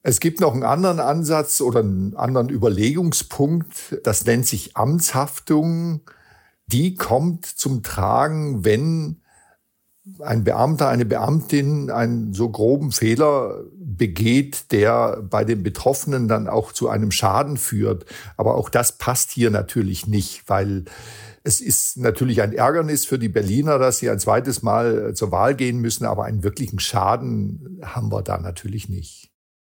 Es 0.03 0.19
gibt 0.19 0.39
noch 0.39 0.53
einen 0.53 0.63
anderen 0.63 0.99
Ansatz 0.99 1.61
oder 1.61 1.79
einen 1.79 2.15
anderen 2.15 2.49
Überlegungspunkt. 2.49 3.99
Das 4.03 4.25
nennt 4.25 4.45
sich 4.45 4.77
Amtshaftung. 4.77 6.01
Die 6.67 6.93
kommt 6.93 7.45
zum 7.47 7.81
Tragen, 7.81 8.63
wenn 8.63 9.21
ein 10.19 10.43
Beamter, 10.43 10.89
eine 10.89 11.05
Beamtin 11.05 11.89
einen 11.89 12.33
so 12.33 12.49
groben 12.49 12.91
Fehler 12.91 13.63
begeht, 13.75 14.71
der 14.71 15.23
bei 15.23 15.43
den 15.43 15.63
Betroffenen 15.63 16.27
dann 16.27 16.47
auch 16.47 16.71
zu 16.71 16.89
einem 16.89 17.11
Schaden 17.11 17.57
führt. 17.57 18.05
Aber 18.37 18.55
auch 18.55 18.69
das 18.69 18.97
passt 18.97 19.31
hier 19.31 19.49
natürlich 19.49 20.07
nicht, 20.07 20.47
weil 20.47 20.85
es 21.43 21.61
ist 21.61 21.97
natürlich 21.97 22.41
ein 22.41 22.53
Ärgernis 22.53 23.05
für 23.05 23.19
die 23.19 23.29
Berliner, 23.29 23.79
dass 23.79 23.99
sie 23.99 24.09
ein 24.09 24.19
zweites 24.19 24.61
Mal 24.61 25.13
zur 25.13 25.31
Wahl 25.31 25.55
gehen 25.55 25.79
müssen, 25.79 26.05
aber 26.05 26.25
einen 26.25 26.43
wirklichen 26.43 26.79
Schaden 26.79 27.81
haben 27.83 28.11
wir 28.11 28.21
da 28.21 28.37
natürlich 28.37 28.89
nicht. 28.89 29.31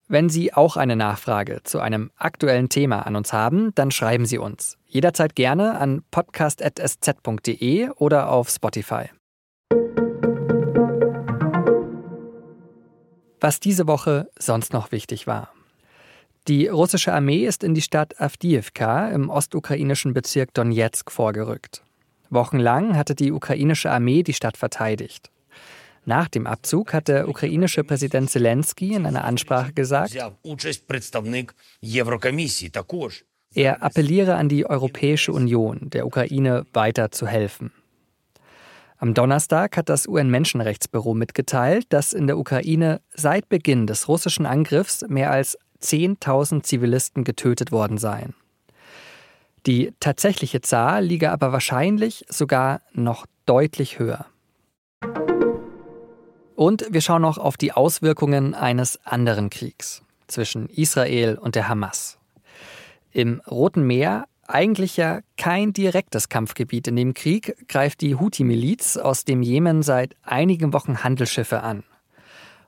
Wenn 0.08 0.28
Sie 0.28 0.54
auch 0.54 0.76
eine 0.76 0.94
Nachfrage 0.94 1.62
zu 1.64 1.80
einem 1.80 2.12
aktuellen 2.16 2.68
Thema 2.68 3.06
an 3.06 3.16
uns 3.16 3.32
haben, 3.32 3.74
dann 3.74 3.90
schreiben 3.90 4.24
Sie 4.24 4.38
uns. 4.38 4.78
Jederzeit 4.84 5.34
gerne 5.34 5.78
an 5.80 6.04
podcast.sz.de 6.12 7.90
oder 7.96 8.30
auf 8.30 8.48
Spotify. 8.48 9.06
Was 13.46 13.61
diese 13.61 13.87
Woche 13.87 14.28
sonst 14.37 14.72
noch 14.72 14.90
wichtig 14.90 15.28
war. 15.28 15.52
Die 16.48 16.66
russische 16.66 17.12
Armee 17.12 17.46
ist 17.46 17.62
in 17.62 17.74
die 17.74 17.80
Stadt 17.80 18.20
Avdiivka 18.20 19.09
im 19.11 19.30
ostukrainischen 19.30 20.14
Bezirk 20.14 20.52
Donetsk 20.52 21.12
vorgerückt. 21.12 21.85
Wochenlang 22.28 22.96
hatte 22.96 23.14
die 23.14 23.30
ukrainische 23.30 23.88
Armee 23.88 24.24
die 24.24 24.32
Stadt 24.32 24.56
verteidigt. 24.56 25.30
Nach 26.04 26.26
dem 26.26 26.48
Abzug 26.48 26.92
hat 26.92 27.06
der 27.06 27.28
ukrainische 27.28 27.85
Präsident 27.85 28.30
Zelensky 28.30 28.94
in 28.94 29.06
einer 29.06 29.24
Ansprache 29.24 29.72
gesagt, 29.72 30.12
er 33.54 33.82
appelliere 33.85 34.35
an 34.35 34.48
die 34.48 34.66
Europäische 34.66 35.32
Union, 35.32 35.88
der 35.90 36.04
Ukraine 36.04 36.66
weiter 36.72 37.12
zu 37.12 37.28
helfen. 37.28 37.70
Am 38.98 39.12
Donnerstag 39.12 39.76
hat 39.76 39.88
das 39.90 40.09
UN-Menschenrechtsbüro 40.09 41.12
mitgeteilt, 41.12 41.87
dass 41.90 42.14
in 42.14 42.26
der 42.26 42.38
Ukraine 42.38 43.02
seit 43.14 43.48
Beginn 43.48 43.87
des 43.87 44.09
russischen 44.09 44.46
Angriffs 44.46 45.04
mehr 45.09 45.30
als 45.30 45.59
10.000 45.82 46.62
Zivilisten 46.62 47.22
getötet 47.24 47.72
worden 47.72 47.98
seien. 47.98 48.35
Die 49.66 49.92
tatsächliche 50.00 50.62
Zahl 50.62 51.04
liege 51.04 51.30
aber 51.30 51.52
wahrscheinlich 51.52 52.24
sogar 52.28 52.80
noch 52.92 53.26
deutlich 53.44 53.98
höher. 53.98 54.26
Und 56.54 56.87
wir 56.90 57.02
schauen 57.02 57.22
noch 57.22 57.37
auf 57.37 57.59
die 57.59 57.72
Auswirkungen 57.72 58.54
eines 58.54 58.98
anderen 59.04 59.50
Kriegs 59.50 60.02
zwischen 60.26 60.70
Israel 60.70 61.37
und 61.37 61.54
der 61.54 61.68
Hamas. 61.68 62.18
Im 63.12 63.42
Roten 63.50 63.87
Meer 63.87 64.26
eigentlich 64.48 64.96
ja 64.96 65.20
kein 65.37 65.72
direktes 65.72 66.28
Kampfgebiet 66.28 66.88
in 66.88 66.96
dem 66.96 67.14
Krieg, 67.14 67.56
greift 67.68 68.00
die 68.00 68.14
Houthi-Miliz 68.14 68.96
aus 68.96 69.24
dem 69.24 69.42
Jemen 69.42 69.82
seit 69.82 70.16
einigen 70.22 70.72
Wochen 70.72 71.02
Handelsschiffe 71.02 71.62
an. 71.62 71.85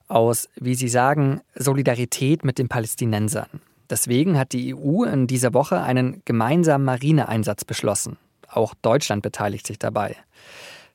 Aus, 0.09 0.49
wie 0.57 0.75
sie 0.75 0.89
sagen, 0.89 1.41
Solidarität 1.55 2.45
mit 2.45 2.59
den 2.59 2.69
Palästinensern. 2.69 3.61
Deswegen 3.91 4.39
hat 4.39 4.53
die 4.53 4.75
EU 4.75 5.05
in 5.05 5.27
dieser 5.27 5.55
Woche 5.55 5.83
einen 5.83 6.23
gemeinsamen 6.25 6.85
Marineeinsatz 6.85 7.65
beschlossen. 7.65 8.19
Auch 8.49 8.75
Deutschland 8.75 9.23
beteiligt 9.23 9.67
sich 9.67 9.79
dabei. 9.79 10.17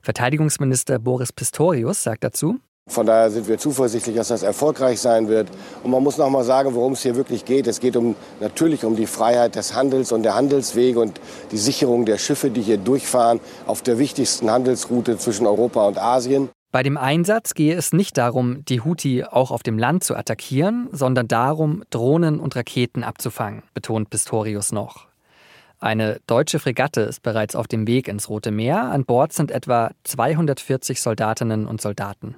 Verteidigungsminister 0.01 0.99
Boris 0.99 1.31
Pistorius 1.31 2.03
sagt 2.03 2.23
dazu, 2.23 2.59
von 2.93 3.05
daher 3.07 3.31
sind 3.31 3.47
wir 3.47 3.57
zuversichtlich, 3.57 4.15
dass 4.15 4.27
das 4.27 4.43
erfolgreich 4.43 4.99
sein 4.99 5.27
wird. 5.27 5.49
Und 5.83 5.91
man 5.91 6.03
muss 6.03 6.17
noch 6.17 6.29
mal 6.29 6.43
sagen, 6.43 6.75
worum 6.75 6.93
es 6.93 7.01
hier 7.01 7.15
wirklich 7.15 7.43
geht. 7.43 7.65
Es 7.67 7.79
geht 7.79 7.95
um, 7.97 8.15
natürlich 8.39 8.85
um 8.85 8.95
die 8.95 9.07
Freiheit 9.07 9.55
des 9.55 9.73
Handels 9.73 10.11
und 10.11 10.23
der 10.23 10.35
Handelswege 10.35 10.99
und 10.99 11.19
die 11.51 11.57
Sicherung 11.57 12.05
der 12.05 12.17
Schiffe, 12.17 12.49
die 12.49 12.61
hier 12.61 12.77
durchfahren 12.77 13.39
auf 13.65 13.81
der 13.81 13.99
wichtigsten 13.99 14.51
Handelsroute 14.51 15.17
zwischen 15.17 15.47
Europa 15.47 15.85
und 15.87 15.97
Asien. 15.97 16.49
Bei 16.71 16.83
dem 16.83 16.97
Einsatz 16.97 17.53
gehe 17.53 17.75
es 17.75 17.93
nicht 17.93 18.17
darum, 18.17 18.65
die 18.65 18.81
Houthi 18.81 19.23
auch 19.23 19.51
auf 19.51 19.63
dem 19.63 19.77
Land 19.77 20.03
zu 20.03 20.15
attackieren, 20.15 20.89
sondern 20.91 21.27
darum, 21.27 21.83
Drohnen 21.89 22.39
und 22.39 22.55
Raketen 22.55 23.03
abzufangen, 23.03 23.63
betont 23.73 24.09
Pistorius 24.09 24.71
noch. 24.71 25.07
Eine 25.79 26.19
deutsche 26.27 26.59
Fregatte 26.59 27.01
ist 27.01 27.21
bereits 27.21 27.55
auf 27.55 27.67
dem 27.67 27.87
Weg 27.87 28.07
ins 28.07 28.29
Rote 28.29 28.51
Meer. 28.51 28.83
An 28.83 29.05
Bord 29.05 29.33
sind 29.33 29.51
etwa 29.51 29.91
240 30.03 31.01
Soldatinnen 31.01 31.67
und 31.67 31.81
Soldaten. 31.81 32.35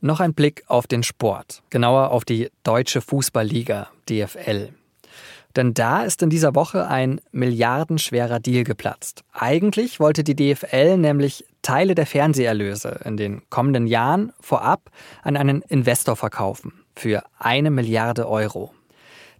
Noch 0.00 0.20
ein 0.20 0.34
Blick 0.34 0.64
auf 0.66 0.86
den 0.86 1.02
Sport, 1.02 1.62
genauer 1.70 2.10
auf 2.10 2.24
die 2.24 2.50
Deutsche 2.62 3.00
Fußballliga, 3.00 3.88
DFL. 4.08 4.70
Denn 5.56 5.72
da 5.72 6.02
ist 6.02 6.22
in 6.22 6.28
dieser 6.28 6.54
Woche 6.54 6.86
ein 6.86 7.20
milliardenschwerer 7.32 8.40
Deal 8.40 8.64
geplatzt. 8.64 9.24
Eigentlich 9.32 9.98
wollte 9.98 10.22
die 10.22 10.36
DFL 10.36 10.98
nämlich 10.98 11.46
Teile 11.62 11.94
der 11.94 12.06
Fernseherlöse 12.06 13.00
in 13.04 13.16
den 13.16 13.42
kommenden 13.48 13.86
Jahren 13.86 14.32
vorab 14.38 14.90
an 15.22 15.36
einen 15.36 15.62
Investor 15.62 16.14
verkaufen 16.14 16.74
für 16.94 17.22
eine 17.38 17.70
Milliarde 17.70 18.28
Euro. 18.28 18.74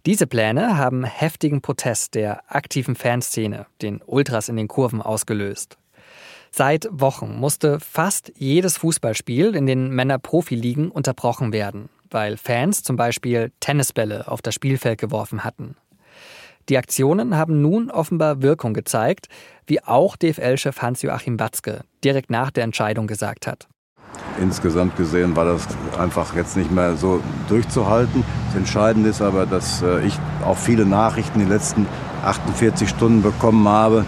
Diese 0.07 0.25
Pläne 0.25 0.77
haben 0.77 1.03
heftigen 1.03 1.61
Protest 1.61 2.15
der 2.15 2.41
aktiven 2.47 2.95
Fanszene, 2.95 3.67
den 3.81 4.01
Ultras 4.05 4.49
in 4.49 4.55
den 4.55 4.67
Kurven, 4.67 5.01
ausgelöst. 5.01 5.77
Seit 6.57 6.87
Wochen 6.89 7.35
musste 7.35 7.79
fast 7.79 8.31
jedes 8.35 8.77
Fußballspiel 8.77 9.53
in 9.53 9.67
den 9.67 9.91
Männer-Profi-Ligen 9.91 10.89
unterbrochen 10.89 11.53
werden, 11.53 11.87
weil 12.09 12.35
Fans 12.35 12.81
zum 12.81 12.95
Beispiel 12.95 13.51
Tennisbälle 13.59 14.27
auf 14.27 14.41
das 14.41 14.55
Spielfeld 14.55 14.99
geworfen 14.99 15.43
hatten. 15.43 15.75
Die 16.67 16.79
Aktionen 16.79 17.37
haben 17.37 17.61
nun 17.61 17.91
offenbar 17.91 18.41
Wirkung 18.41 18.73
gezeigt, 18.73 19.27
wie 19.67 19.83
auch 19.83 20.15
DFL-Chef 20.15 20.81
Hans-Joachim 20.81 21.39
Watzke 21.39 21.81
direkt 22.03 22.31
nach 22.31 22.49
der 22.49 22.63
Entscheidung 22.63 23.05
gesagt 23.05 23.45
hat. 23.45 23.67
Insgesamt 24.41 24.97
gesehen 24.97 25.35
war 25.35 25.45
das 25.45 25.67
einfach 25.99 26.35
jetzt 26.35 26.57
nicht 26.57 26.71
mehr 26.71 26.95
so 26.97 27.21
durchzuhalten. 27.49 28.23
Das 28.47 28.55
Entscheidende 28.55 29.09
ist 29.09 29.21
aber, 29.21 29.45
dass 29.45 29.83
äh, 29.83 30.03
ich 30.07 30.17
auch 30.43 30.57
viele 30.57 30.87
Nachrichten 30.87 31.39
in 31.39 31.45
den 31.45 31.53
letzten 31.53 31.85
48 32.23 32.89
Stunden 32.89 33.21
bekommen 33.21 33.67
habe, 33.67 34.05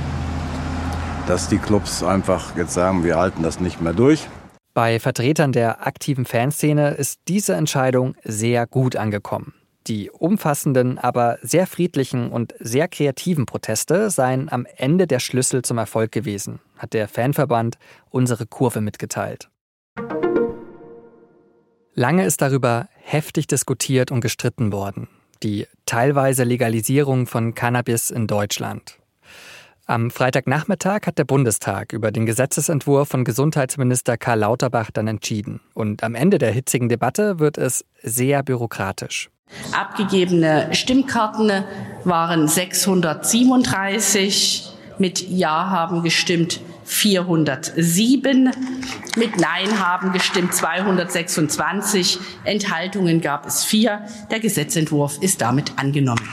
dass 1.29 1.47
die 1.47 1.59
Clubs 1.59 2.01
einfach 2.01 2.57
jetzt 2.57 2.73
sagen, 2.73 3.03
wir 3.03 3.17
halten 3.17 3.43
das 3.43 3.59
nicht 3.59 3.81
mehr 3.81 3.93
durch. 3.93 4.27
Bei 4.73 4.99
Vertretern 4.99 5.51
der 5.51 5.85
aktiven 5.85 6.25
Fanszene 6.25 6.91
ist 6.91 7.19
diese 7.27 7.53
Entscheidung 7.53 8.15
sehr 8.23 8.65
gut 8.65 8.95
angekommen. 8.95 9.53
Die 9.85 10.09
umfassenden, 10.09 10.97
aber 10.97 11.37
sehr 11.43 11.67
friedlichen 11.67 12.31
und 12.31 12.55
sehr 12.59 12.87
kreativen 12.87 13.45
Proteste 13.45 14.09
seien 14.09 14.51
am 14.51 14.65
Ende 14.75 15.05
der 15.05 15.19
Schlüssel 15.19 15.61
zum 15.61 15.77
Erfolg 15.77 16.11
gewesen, 16.11 16.61
hat 16.77 16.93
der 16.93 17.07
Fanverband 17.07 17.77
unsere 18.09 18.47
Kurve 18.47 18.81
mitgeteilt. 18.81 19.49
Lange 21.93 22.25
ist 22.25 22.41
darüber 22.41 22.89
heftig 23.03 23.45
diskutiert 23.45 24.11
und 24.11 24.21
gestritten 24.21 24.71
worden. 24.71 25.07
Die 25.43 25.67
teilweise 25.85 26.43
Legalisierung 26.43 27.27
von 27.27 27.53
Cannabis 27.53 28.09
in 28.09 28.25
Deutschland. 28.25 28.98
Am 29.89 30.09
Freitagnachmittag 30.11 31.07
hat 31.07 31.17
der 31.17 31.23
Bundestag 31.23 31.93
über 31.93 32.11
den 32.11 32.27
Gesetzesentwurf 32.27 33.09
von 33.09 33.25
Gesundheitsminister 33.25 34.17
Karl 34.17 34.41
Lauterbach 34.41 34.91
dann 34.91 35.07
entschieden. 35.07 35.61
Und 35.73 36.03
am 36.03 36.13
Ende 36.13 36.37
der 36.37 36.51
hitzigen 36.51 36.89
Debatte 36.89 37.39
wird 37.39 37.57
es 37.57 37.83
sehr 38.03 38.43
bürokratisch. 38.43 39.31
Abgegebene 39.71 40.75
Stimmkarten 40.75 41.63
waren 42.03 42.47
637. 42.47 44.69
Mit 44.99 45.27
Ja 45.27 45.71
haben 45.71 46.03
gestimmt 46.03 46.61
407. 46.83 48.51
Mit 49.17 49.39
Nein 49.39 49.83
haben 49.83 50.11
gestimmt 50.11 50.53
226. 50.53 52.19
Enthaltungen 52.43 53.21
gab 53.21 53.47
es 53.47 53.63
vier. 53.63 54.05
Der 54.29 54.39
Gesetzentwurf 54.39 55.17
ist 55.19 55.41
damit 55.41 55.71
angenommen. 55.77 56.29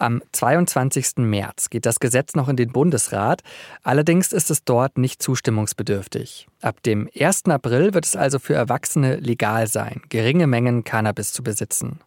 Am 0.00 0.22
22. 0.32 1.18
März 1.18 1.68
geht 1.68 1.84
das 1.84 2.00
Gesetz 2.00 2.34
noch 2.34 2.48
in 2.48 2.56
den 2.56 2.72
Bundesrat, 2.72 3.42
allerdings 3.82 4.32
ist 4.32 4.50
es 4.50 4.64
dort 4.64 4.96
nicht 4.96 5.22
zustimmungsbedürftig. 5.22 6.48
Ab 6.62 6.82
dem 6.82 7.10
1. 7.14 7.44
April 7.48 7.92
wird 7.92 8.06
es 8.06 8.16
also 8.16 8.38
für 8.38 8.54
Erwachsene 8.54 9.16
legal 9.16 9.66
sein, 9.66 10.00
geringe 10.08 10.46
Mengen 10.46 10.84
Cannabis 10.84 11.34
zu 11.34 11.42
besitzen. 11.42 12.00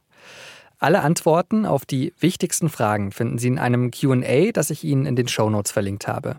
Alle 0.79 1.01
Antworten 1.01 1.67
auf 1.67 1.85
die 1.85 2.15
wichtigsten 2.19 2.69
Fragen 2.69 3.11
finden 3.11 3.37
Sie 3.37 3.49
in 3.49 3.59
einem 3.59 3.91
QA, 3.91 4.51
das 4.51 4.71
ich 4.71 4.83
Ihnen 4.83 5.05
in 5.05 5.15
den 5.15 5.27
Shownotes 5.27 5.71
verlinkt 5.71 6.07
habe. 6.07 6.37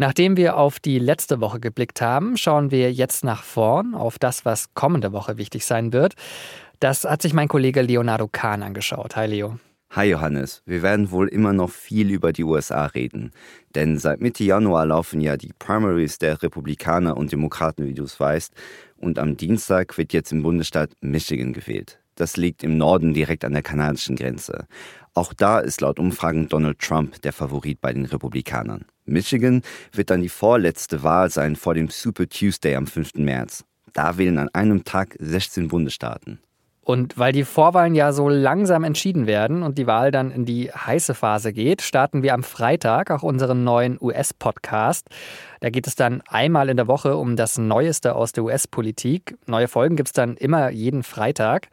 Nachdem 0.00 0.36
wir 0.36 0.56
auf 0.56 0.78
die 0.78 1.00
letzte 1.00 1.40
Woche 1.40 1.58
geblickt 1.58 2.00
haben, 2.00 2.36
schauen 2.36 2.70
wir 2.70 2.92
jetzt 2.92 3.24
nach 3.24 3.42
vorn 3.42 3.96
auf 3.96 4.20
das, 4.20 4.44
was 4.44 4.72
kommende 4.72 5.12
Woche 5.12 5.38
wichtig 5.38 5.66
sein 5.66 5.92
wird. 5.92 6.14
Das 6.78 7.02
hat 7.02 7.20
sich 7.20 7.34
mein 7.34 7.48
Kollege 7.48 7.82
Leonardo 7.82 8.28
Kahn 8.30 8.62
angeschaut. 8.62 9.16
Hi 9.16 9.26
Leo. 9.26 9.58
Hi 9.90 10.08
Johannes, 10.08 10.62
wir 10.66 10.82
werden 10.82 11.10
wohl 11.10 11.26
immer 11.26 11.52
noch 11.52 11.70
viel 11.70 12.12
über 12.12 12.32
die 12.32 12.44
USA 12.44 12.86
reden, 12.86 13.32
denn 13.74 13.98
seit 13.98 14.20
Mitte 14.20 14.44
Januar 14.44 14.86
laufen 14.86 15.20
ja 15.20 15.36
die 15.36 15.52
Primaries 15.58 16.18
der 16.18 16.40
Republikaner 16.42 17.16
und 17.16 17.32
Demokraten, 17.32 17.86
wie 17.86 17.94
du 17.94 18.04
es 18.04 18.20
weißt, 18.20 18.52
und 18.98 19.18
am 19.18 19.36
Dienstag 19.36 19.98
wird 19.98 20.12
jetzt 20.12 20.30
im 20.30 20.42
Bundesstaat 20.42 20.90
Michigan 21.00 21.54
gewählt. 21.54 21.98
Das 22.14 22.36
liegt 22.36 22.62
im 22.62 22.76
Norden 22.76 23.14
direkt 23.14 23.44
an 23.44 23.52
der 23.52 23.62
kanadischen 23.62 24.14
Grenze. 24.14 24.66
Auch 25.14 25.32
da 25.32 25.58
ist 25.58 25.80
laut 25.80 25.98
Umfragen 25.98 26.48
Donald 26.48 26.78
Trump 26.78 27.20
der 27.22 27.32
Favorit 27.32 27.80
bei 27.80 27.92
den 27.92 28.04
Republikanern. 28.04 28.84
Michigan 29.08 29.62
wird 29.92 30.10
dann 30.10 30.22
die 30.22 30.28
vorletzte 30.28 31.02
Wahl 31.02 31.30
sein 31.30 31.56
vor 31.56 31.74
dem 31.74 31.88
Super 31.88 32.28
Tuesday 32.28 32.76
am 32.76 32.86
5. 32.86 33.14
März. 33.14 33.64
Da 33.92 34.18
wählen 34.18 34.38
an 34.38 34.48
einem 34.50 34.84
Tag 34.84 35.16
16 35.18 35.68
Bundesstaaten. 35.68 36.38
Und 36.88 37.18
weil 37.18 37.32
die 37.32 37.44
Vorwahlen 37.44 37.94
ja 37.94 38.14
so 38.14 38.30
langsam 38.30 38.82
entschieden 38.82 39.26
werden 39.26 39.62
und 39.62 39.76
die 39.76 39.86
Wahl 39.86 40.10
dann 40.10 40.30
in 40.30 40.46
die 40.46 40.70
heiße 40.72 41.12
Phase 41.12 41.52
geht, 41.52 41.82
starten 41.82 42.22
wir 42.22 42.32
am 42.32 42.42
Freitag 42.42 43.10
auch 43.10 43.22
unseren 43.22 43.62
neuen 43.62 43.98
US-Podcast. 44.00 45.06
Da 45.60 45.68
geht 45.68 45.86
es 45.86 45.96
dann 45.96 46.22
einmal 46.28 46.70
in 46.70 46.78
der 46.78 46.88
Woche 46.88 47.16
um 47.16 47.36
das 47.36 47.58
Neueste 47.58 48.14
aus 48.14 48.32
der 48.32 48.44
US-Politik. 48.44 49.36
Neue 49.44 49.68
Folgen 49.68 49.96
gibt 49.96 50.08
es 50.08 50.12
dann 50.14 50.38
immer 50.38 50.70
jeden 50.70 51.02
Freitag. 51.02 51.68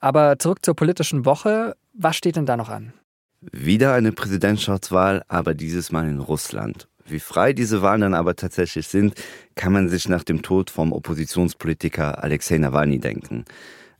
Aber 0.00 0.38
zurück 0.38 0.64
zur 0.64 0.74
politischen 0.74 1.26
Woche. 1.26 1.76
Was 1.92 2.16
steht 2.16 2.36
denn 2.36 2.46
da 2.46 2.56
noch 2.56 2.70
an? 2.70 2.94
Wieder 3.52 3.94
eine 3.94 4.12
Präsidentschaftswahl, 4.12 5.22
aber 5.28 5.54
dieses 5.54 5.92
Mal 5.92 6.08
in 6.08 6.20
Russland. 6.20 6.88
Wie 7.06 7.20
frei 7.20 7.52
diese 7.52 7.82
Wahlen 7.82 8.00
dann 8.00 8.14
aber 8.14 8.34
tatsächlich 8.34 8.88
sind, 8.88 9.14
kann 9.54 9.72
man 9.72 9.88
sich 9.88 10.08
nach 10.08 10.24
dem 10.24 10.42
Tod 10.42 10.70
vom 10.70 10.92
Oppositionspolitiker 10.92 12.22
Alexei 12.22 12.56
Nawalny 12.56 12.98
denken. 12.98 13.44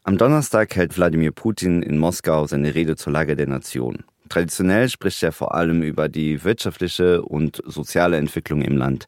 Am 0.05 0.17
Donnerstag 0.17 0.75
hält 0.77 0.97
Wladimir 0.97 1.33
Putin 1.33 1.83
in 1.83 1.99
Moskau 1.99 2.47
seine 2.47 2.75
Rede 2.75 2.97
zur 2.97 3.13
Lage 3.13 3.37
der 3.37 3.47
Nation. 3.47 4.05
Traditionell 4.29 4.89
spricht 4.89 5.23
er 5.23 5.33
vor 5.33 5.55
allem 5.55 5.83
über 5.83 6.09
die 6.09 6.45
wirtschaftliche 6.45 7.23
und 7.23 7.63
soziale 7.67 8.17
Entwicklung 8.17 8.63
im 8.63 8.77
Land. 8.77 9.07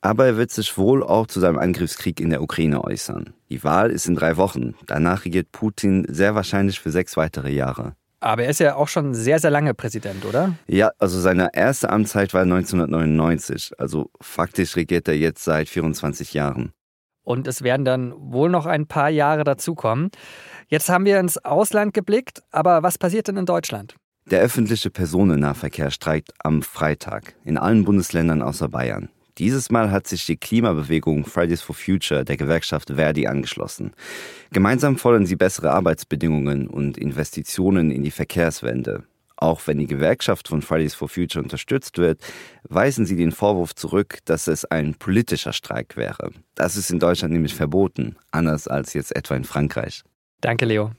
Aber 0.00 0.26
er 0.26 0.36
wird 0.36 0.52
sich 0.52 0.78
wohl 0.78 1.02
auch 1.02 1.26
zu 1.26 1.40
seinem 1.40 1.58
Angriffskrieg 1.58 2.20
in 2.20 2.30
der 2.30 2.42
Ukraine 2.42 2.84
äußern. 2.84 3.34
Die 3.50 3.64
Wahl 3.64 3.90
ist 3.90 4.06
in 4.06 4.14
drei 4.14 4.36
Wochen. 4.36 4.74
Danach 4.86 5.24
regiert 5.24 5.50
Putin 5.50 6.06
sehr 6.08 6.36
wahrscheinlich 6.36 6.78
für 6.78 6.92
sechs 6.92 7.16
weitere 7.16 7.50
Jahre. 7.50 7.96
Aber 8.20 8.44
er 8.44 8.50
ist 8.50 8.60
ja 8.60 8.76
auch 8.76 8.88
schon 8.88 9.14
sehr, 9.14 9.38
sehr 9.38 9.50
lange 9.50 9.74
Präsident, 9.74 10.24
oder? 10.24 10.54
Ja, 10.66 10.90
also 10.98 11.20
seine 11.20 11.50
erste 11.52 11.90
Amtszeit 11.90 12.32
war 12.32 12.42
1999. 12.42 13.72
Also 13.78 14.10
faktisch 14.20 14.76
regiert 14.76 15.06
er 15.08 15.16
jetzt 15.16 15.44
seit 15.44 15.68
24 15.68 16.32
Jahren. 16.32 16.72
Und 17.22 17.46
es 17.46 17.62
werden 17.62 17.84
dann 17.84 18.14
wohl 18.16 18.48
noch 18.48 18.66
ein 18.66 18.86
paar 18.86 19.10
Jahre 19.10 19.44
dazukommen. 19.44 20.10
Jetzt 20.68 20.88
haben 20.88 21.04
wir 21.04 21.18
ins 21.18 21.38
Ausland 21.38 21.92
geblickt, 21.92 22.42
aber 22.52 22.82
was 22.82 22.98
passiert 22.98 23.28
denn 23.28 23.36
in 23.36 23.46
Deutschland? 23.46 23.96
Der 24.30 24.40
öffentliche 24.40 24.90
Personennahverkehr 24.90 25.90
streikt 25.90 26.32
am 26.38 26.62
Freitag 26.62 27.34
in 27.44 27.58
allen 27.58 27.84
Bundesländern 27.84 28.42
außer 28.42 28.68
Bayern. 28.68 29.08
Dieses 29.38 29.70
Mal 29.70 29.90
hat 29.90 30.06
sich 30.06 30.24
die 30.24 30.38
Klimabewegung 30.38 31.26
Fridays 31.26 31.60
for 31.60 31.74
Future 31.74 32.24
der 32.24 32.38
Gewerkschaft 32.38 32.92
Verdi 32.94 33.26
angeschlossen. 33.26 33.92
Gemeinsam 34.50 34.96
fordern 34.96 35.26
sie 35.26 35.36
bessere 35.36 35.72
Arbeitsbedingungen 35.72 36.68
und 36.68 36.96
Investitionen 36.96 37.90
in 37.90 38.02
die 38.02 38.10
Verkehrswende. 38.10 39.04
Auch 39.36 39.66
wenn 39.66 39.76
die 39.76 39.86
Gewerkschaft 39.86 40.48
von 40.48 40.62
Fridays 40.62 40.94
for 40.94 41.10
Future 41.10 41.42
unterstützt 41.42 41.98
wird, 41.98 42.22
weisen 42.66 43.04
sie 43.04 43.16
den 43.16 43.32
Vorwurf 43.32 43.74
zurück, 43.74 44.20
dass 44.24 44.46
es 44.46 44.64
ein 44.64 44.94
politischer 44.94 45.52
Streik 45.52 45.98
wäre. 45.98 46.30
Das 46.54 46.76
ist 46.76 46.90
in 46.90 46.98
Deutschland 46.98 47.34
nämlich 47.34 47.54
verboten, 47.54 48.16
anders 48.30 48.66
als 48.66 48.94
jetzt 48.94 49.14
etwa 49.14 49.36
in 49.36 49.44
Frankreich. 49.44 50.02
Danke, 50.40 50.64
Leo. 50.64 50.92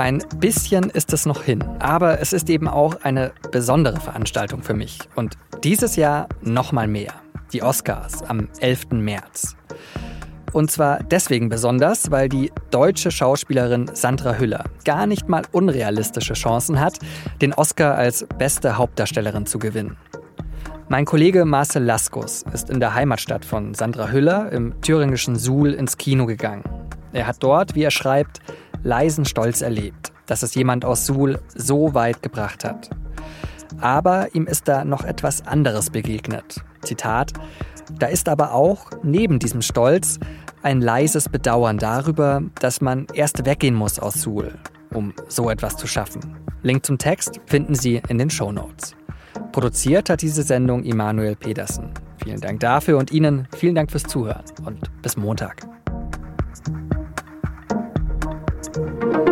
Ein 0.00 0.24
bisschen 0.38 0.88
ist 0.88 1.12
es 1.12 1.26
noch 1.26 1.42
hin, 1.42 1.62
aber 1.78 2.20
es 2.22 2.32
ist 2.32 2.48
eben 2.48 2.68
auch 2.68 3.02
eine 3.02 3.32
besondere 3.50 4.00
Veranstaltung 4.00 4.62
für 4.62 4.72
mich. 4.72 4.98
Und 5.14 5.36
dieses 5.62 5.96
Jahr 5.96 6.26
noch 6.40 6.72
mal 6.72 6.88
mehr. 6.88 7.12
Die 7.52 7.62
Oscars 7.62 8.22
am 8.22 8.48
11. 8.60 8.92
März. 8.92 9.56
Und 10.54 10.70
zwar 10.70 11.02
deswegen 11.02 11.50
besonders, 11.50 12.10
weil 12.10 12.30
die 12.30 12.50
deutsche 12.70 13.10
Schauspielerin 13.10 13.90
Sandra 13.92 14.36
Hüller 14.36 14.64
gar 14.86 15.06
nicht 15.06 15.28
mal 15.28 15.42
unrealistische 15.52 16.32
Chancen 16.32 16.80
hat, 16.80 16.98
den 17.42 17.52
Oscar 17.52 17.94
als 17.96 18.26
beste 18.38 18.78
Hauptdarstellerin 18.78 19.44
zu 19.44 19.58
gewinnen. 19.58 19.98
Mein 20.88 21.04
Kollege 21.04 21.44
Marcel 21.44 21.84
Laskus 21.84 22.46
ist 22.54 22.70
in 22.70 22.80
der 22.80 22.94
Heimatstadt 22.94 23.44
von 23.44 23.74
Sandra 23.74 24.08
Hüller 24.08 24.50
im 24.50 24.80
thüringischen 24.80 25.36
Suhl 25.36 25.74
ins 25.74 25.98
Kino 25.98 26.24
gegangen. 26.24 26.64
Er 27.12 27.26
hat 27.26 27.36
dort, 27.40 27.74
wie 27.74 27.82
er 27.82 27.90
schreibt, 27.90 28.40
leisen 28.82 29.24
Stolz 29.24 29.60
erlebt, 29.60 30.12
dass 30.26 30.42
es 30.42 30.54
jemand 30.54 30.84
aus 30.84 31.06
Suhl 31.06 31.40
so 31.54 31.94
weit 31.94 32.22
gebracht 32.22 32.64
hat. 32.64 32.90
Aber 33.80 34.34
ihm 34.34 34.46
ist 34.46 34.68
da 34.68 34.84
noch 34.84 35.04
etwas 35.04 35.46
anderes 35.46 35.90
begegnet. 35.90 36.62
Zitat, 36.82 37.32
da 37.98 38.06
ist 38.06 38.28
aber 38.28 38.52
auch 38.52 38.90
neben 39.02 39.38
diesem 39.38 39.62
Stolz 39.62 40.18
ein 40.62 40.80
leises 40.80 41.28
Bedauern 41.28 41.78
darüber, 41.78 42.42
dass 42.60 42.80
man 42.80 43.06
erst 43.14 43.44
weggehen 43.46 43.74
muss 43.74 43.98
aus 43.98 44.14
Suhl, 44.14 44.52
um 44.92 45.14
so 45.28 45.50
etwas 45.50 45.76
zu 45.76 45.86
schaffen. 45.86 46.36
Link 46.62 46.84
zum 46.84 46.98
Text 46.98 47.40
finden 47.46 47.74
Sie 47.74 48.02
in 48.08 48.18
den 48.18 48.30
Show 48.30 48.52
Notes. 48.52 48.94
Produziert 49.52 50.10
hat 50.10 50.22
diese 50.22 50.42
Sendung 50.42 50.84
Immanuel 50.84 51.36
Pedersen. 51.36 51.90
Vielen 52.22 52.40
Dank 52.40 52.60
dafür 52.60 52.98
und 52.98 53.10
Ihnen 53.10 53.48
vielen 53.56 53.74
Dank 53.74 53.90
fürs 53.90 54.04
Zuhören 54.04 54.44
und 54.64 54.90
bis 55.02 55.16
Montag. 55.16 55.66
Thank 58.80 59.28
you. 59.28 59.29